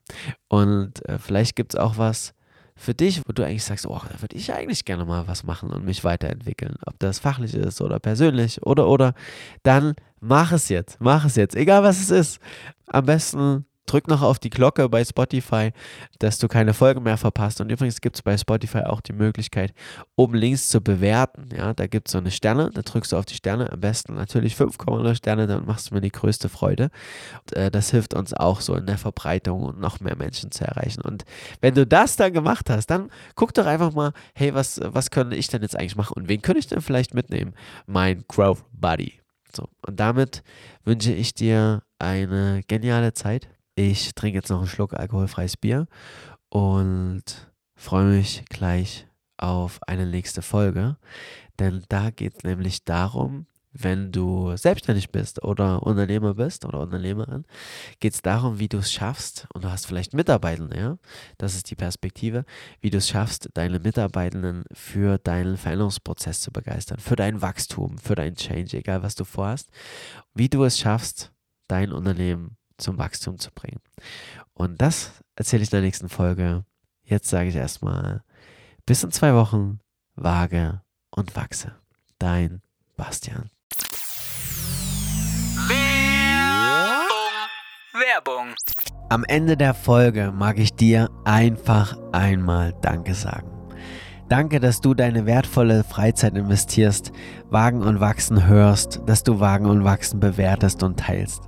Und 0.50 1.08
äh, 1.08 1.18
vielleicht 1.18 1.56
gibt 1.56 1.74
es 1.74 1.80
auch 1.80 1.98
was 1.98 2.34
für 2.76 2.94
dich, 2.94 3.22
wo 3.26 3.32
du 3.32 3.46
eigentlich 3.46 3.64
sagst, 3.64 3.88
oh, 3.88 4.02
da 4.10 4.22
würde 4.22 4.36
ich 4.36 4.54
eigentlich 4.54 4.84
gerne 4.84 5.06
mal 5.06 5.28
was 5.28 5.44
machen 5.44 5.70
und 5.70 5.86
mich 5.86 6.04
weiterentwickeln. 6.04 6.76
Ob 6.86 7.00
das 7.00 7.20
fachlich 7.20 7.54
ist 7.54 7.80
oder 7.80 8.00
persönlich 8.00 8.62
oder 8.64 8.88
oder. 8.88 9.14
Dann 9.64 9.96
mach 10.20 10.52
es 10.52 10.68
jetzt. 10.68 10.98
Mach 11.00 11.24
es 11.24 11.38
jetzt. 11.38 11.56
Egal 11.56 11.84
was 11.84 12.02
es 12.02 12.10
ist. 12.10 12.40
Am 12.88 13.06
besten 13.06 13.66
drück 13.86 14.08
noch 14.08 14.22
auf 14.22 14.40
die 14.40 14.50
Glocke 14.50 14.90
bei 14.90 15.04
Spotify, 15.04 15.72
dass 16.20 16.40
du 16.40 16.48
keine 16.48 16.74
Folgen 16.74 17.04
mehr 17.04 17.18
verpasst. 17.18 17.62
Und 17.62 17.72
übrigens 17.72 18.02
gibt 18.02 18.16
es 18.16 18.22
bei 18.22 18.38
Spotify 18.38 18.80
auch 18.80 19.02
die 19.02 19.14
Möglichkeit, 19.14 19.74
oben 20.16 20.36
links 20.36 20.70
zu 20.70 20.82
bewerten. 20.82 21.50
Ja, 21.56 21.74
da 21.74 21.88
gibt 21.88 22.08
es 22.08 22.14
so 22.14 22.18
eine 22.18 22.32
Sterne, 22.32 22.72
da 22.74 22.82
drückst 22.82 23.12
du 23.12 23.18
auf 23.18 23.26
die 23.26 23.36
Sterne, 23.36 23.72
am 23.72 23.80
besten 23.80 24.16
natürlich 24.16 24.56
5,0 24.56 25.16
Sterne, 25.16 25.48
dann 25.48 25.66
machst 25.66 25.92
du 25.92 25.96
mir 25.96 26.02
die 26.02 26.12
größte 26.12 26.50
Freude. 26.50 26.90
Und, 27.42 27.54
äh, 27.54 27.72
das 27.72 27.92
hilft 27.92 28.14
uns 28.14 28.34
auch 28.34 28.62
so 28.62 28.76
in 28.76 28.86
der 28.86 28.98
Verbreitung 28.98 29.64
und 29.64 29.80
noch 29.80 30.00
mehr 30.00 30.16
Menschen 30.16 30.52
zu 30.52 30.64
erreichen. 30.66 31.02
Und 31.02 31.26
wenn 31.62 31.76
du 31.76 31.86
das 31.86 32.16
dann 32.16 32.34
gemacht 32.34 32.70
hast, 32.70 32.88
dann 32.88 33.10
guck 33.36 33.54
doch 33.54 33.66
einfach 33.66 33.94
mal, 33.94 34.14
hey, 34.34 34.54
was, 34.54 34.80
was 34.84 35.12
könnte 35.12 35.36
ich 35.36 35.48
denn 35.48 35.62
jetzt 35.62 35.78
eigentlich 35.78 35.96
machen 35.96 36.14
und 36.16 36.28
wen 36.28 36.42
könnte 36.42 36.60
ich 36.60 36.68
denn 36.68 36.82
vielleicht 36.82 37.14
mitnehmen? 37.14 37.54
Mein 37.86 38.24
Growth 38.28 38.64
Buddy. 38.74 39.20
So, 39.56 39.70
und 39.88 40.00
damit 40.00 40.44
wünsche 40.84 41.14
ich 41.14 41.34
dir 41.34 41.82
eine 41.98 42.62
geniale 42.68 43.14
Zeit 43.14 43.48
ich 43.76 44.16
trinke 44.16 44.38
jetzt 44.38 44.50
noch 44.50 44.60
einen 44.60 44.68
Schluck 44.68 44.94
alkoholfreies 44.94 45.58
Bier 45.58 45.88
und 46.50 47.24
freue 47.76 48.18
mich 48.18 48.46
gleich 48.50 49.08
auf 49.38 49.80
eine 49.88 50.06
nächste 50.06 50.42
Folge. 50.42 50.98
Denn 51.60 51.84
da 51.90 52.10
geht 52.10 52.38
es 52.38 52.44
nämlich 52.44 52.84
darum, 52.86 53.48
wenn 53.78 54.12
du 54.12 54.56
selbstständig 54.56 55.12
bist 55.12 55.44
oder 55.44 55.84
Unternehmer 55.84 56.34
bist 56.34 56.64
oder 56.64 56.80
Unternehmerin, 56.80 57.44
geht 58.00 58.14
es 58.14 58.22
darum, 58.22 58.58
wie 58.58 58.70
du 58.70 58.78
es 58.78 58.92
schaffst, 58.92 59.48
und 59.54 59.66
du 59.66 59.70
hast 59.70 59.86
vielleicht 59.86 60.14
Mitarbeitende, 60.14 60.80
ja, 60.80 60.98
das 61.38 61.56
ist 61.56 61.70
die 61.70 61.76
Perspektive, 61.76 62.46
wie 62.80 62.90
du 62.90 63.00
es 63.00 63.10
schaffst, 63.10 63.50
deine 63.54 63.80
Mitarbeitenden 63.80 64.64
für 64.72 65.18
deinen 65.18 65.58
Veränderungsprozess 65.58 66.40
zu 66.40 66.52
begeistern, 66.52 67.00
für 67.00 67.18
dein 67.18 67.42
Wachstum, 67.42 67.98
für 67.98 68.16
dein 68.16 68.36
Change, 68.36 68.78
egal 68.78 69.04
was 69.04 69.16
du 69.16 69.26
vorhast, 69.26 69.70
wie 70.34 70.48
du 70.48 70.64
es 70.64 70.80
schaffst, 70.80 71.34
dein 71.68 71.92
Unternehmen 71.92 72.56
zum 72.78 72.98
Wachstum 72.98 73.40
zu 73.40 73.52
bringen. 73.52 73.82
Und 74.54 74.82
das 74.82 75.12
erzähle 75.36 75.64
ich 75.64 75.70
in 75.70 75.78
der 75.78 75.82
nächsten 75.82 76.10
Folge. 76.10 76.66
Jetzt 77.04 77.30
sage 77.30 77.50
ich 77.50 77.56
erstmal 77.56 78.24
bis 78.86 79.04
in 79.04 79.12
zwei 79.12 79.34
Wochen, 79.34 79.80
wage 80.16 80.82
und 81.12 81.36
wachse. 81.36 81.76
Dein 82.20 82.62
Bastian. 82.96 83.50
Werbung. 87.94 88.54
Am 89.10 89.24
Ende 89.26 89.56
der 89.56 89.74
Folge 89.74 90.32
mag 90.34 90.58
ich 90.58 90.74
dir 90.74 91.10
einfach 91.24 91.98
einmal 92.12 92.74
Danke 92.82 93.14
sagen. 93.14 93.55
Danke, 94.28 94.60
dass 94.60 94.82
du 94.82 94.96
deine 94.96 95.28
wertvolle 95.28 95.84
Freizeit 95.84 96.36
investierst, 96.36 97.12
Wagen 97.52 97.84
und 97.84 98.00
Wachsen 98.00 98.48
hörst, 98.48 99.02
dass 99.06 99.22
du 99.22 99.40
Wagen 99.40 99.68
und 99.68 99.84
Wachsen 99.84 100.20
bewertest 100.20 100.82
und 100.82 101.00
teilst. 101.00 101.44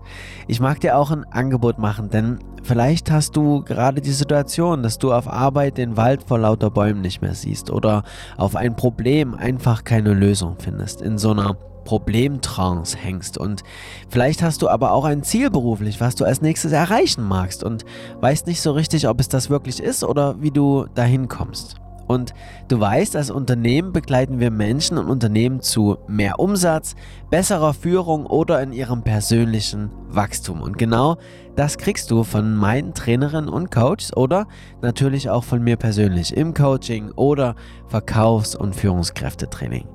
Ich 0.47 0.59
mag 0.59 0.79
dir 0.79 0.95
auch 0.95 1.09
ein 1.09 1.25
Angebot 1.31 1.79
machen, 1.79 2.11
denn 2.11 2.37
vielleicht 2.61 3.09
hast 3.09 3.35
du 3.35 3.63
gerade 3.63 3.99
die 3.99 4.11
Situation, 4.11 4.83
dass 4.83 4.99
du 4.99 5.11
auf 5.11 5.27
Arbeit 5.27 5.79
den 5.79 5.97
Wald 5.97 6.21
vor 6.21 6.37
lauter 6.37 6.69
Bäumen 6.69 7.01
nicht 7.01 7.19
mehr 7.19 7.33
siehst 7.33 7.71
oder 7.71 8.03
auf 8.37 8.55
ein 8.55 8.75
Problem 8.75 9.33
einfach 9.33 9.83
keine 9.83 10.13
Lösung 10.13 10.57
findest, 10.59 11.01
in 11.01 11.17
so 11.17 11.31
einer 11.31 11.55
Problemtrance 11.83 12.95
hängst 12.95 13.39
und 13.39 13.63
vielleicht 14.09 14.43
hast 14.43 14.61
du 14.61 14.69
aber 14.69 14.91
auch 14.91 15.05
ein 15.05 15.23
Ziel 15.23 15.49
beruflich, 15.49 15.99
was 15.99 16.13
du 16.13 16.25
als 16.25 16.41
nächstes 16.41 16.73
erreichen 16.73 17.23
magst 17.23 17.63
und 17.63 17.85
weißt 18.21 18.45
nicht 18.45 18.61
so 18.61 18.73
richtig, 18.73 19.07
ob 19.07 19.19
es 19.19 19.29
das 19.29 19.49
wirklich 19.49 19.81
ist 19.81 20.03
oder 20.03 20.39
wie 20.41 20.51
du 20.51 20.85
dahin 20.93 21.27
kommst. 21.27 21.77
Und 22.07 22.33
du 22.69 22.79
weißt, 22.79 23.15
als 23.15 23.29
Unternehmen 23.29 23.91
begleiten 23.91 24.39
wir 24.39 24.49
Menschen 24.49 24.97
und 24.97 25.09
Unternehmen 25.09 25.61
zu 25.61 25.97
mehr 26.07 26.39
Umsatz, 26.39 26.95
besserer 27.29 27.73
Führung 27.73 28.25
oder 28.25 28.61
in 28.61 28.71
ihrem 28.71 29.03
persönlichen 29.03 29.91
Wachstum. 30.09 30.61
Und 30.61 30.77
genau 30.77 31.17
das 31.55 31.77
kriegst 31.77 32.09
du 32.11 32.23
von 32.23 32.55
meinen 32.55 32.93
Trainerinnen 32.93 33.49
und 33.49 33.71
Coaches 33.71 34.15
oder 34.15 34.47
natürlich 34.81 35.29
auch 35.29 35.43
von 35.43 35.63
mir 35.63 35.75
persönlich 35.75 36.35
im 36.35 36.53
Coaching 36.53 37.11
oder 37.11 37.55
Verkaufs- 37.87 38.55
und 38.55 38.75
Führungskräftetraining. 38.75 39.87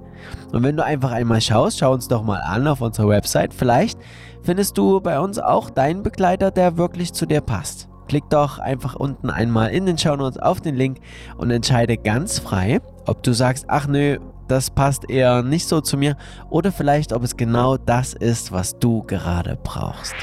Und 0.53 0.63
wenn 0.63 0.77
du 0.77 0.85
einfach 0.85 1.13
einmal 1.13 1.41
schaust, 1.41 1.79
schau 1.79 1.93
uns 1.93 2.09
doch 2.09 2.23
mal 2.23 2.41
an 2.41 2.67
auf 2.67 2.81
unserer 2.81 3.09
Website. 3.09 3.55
Vielleicht 3.55 3.99
findest 4.43 4.77
du 4.79 5.01
bei 5.01 5.19
uns 5.19 5.39
auch 5.39 5.71
deinen 5.71 6.03
Begleiter, 6.03 6.51
der 6.51 6.77
wirklich 6.77 7.13
zu 7.13 7.27
dir 7.27 7.41
passt. 7.41 7.89
Klick 8.09 8.29
doch 8.31 8.59
einfach 8.59 8.95
unten 8.95 9.31
einmal 9.31 9.71
in 9.71 9.87
den 9.87 9.99
Shownotes 9.99 10.39
auf 10.39 10.61
den 10.61 10.77
Link 10.77 10.99
und 11.37 11.51
entscheide 11.51 11.97
ganz 11.97 12.39
frei, 12.39 12.81
ob 13.07 13.23
du 13.23 13.33
sagst, 13.33 13.67
ach 13.69 13.87
nö, 13.87 14.19
das 14.49 14.71
passt 14.71 15.09
eher 15.09 15.43
nicht 15.43 15.67
so 15.67 15.81
zu 15.81 15.97
mir 15.97 16.17
oder 16.51 16.73
vielleicht, 16.73 17.13
ob 17.13 17.23
es 17.23 17.37
genau 17.37 17.77
das 17.77 18.13
ist, 18.13 18.53
was 18.53 18.79
du 18.79 19.03
gerade 19.05 19.59
brauchst. 19.63 20.15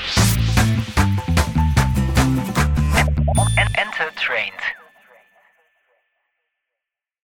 Enter 3.73 4.13
Trained. 4.15 4.78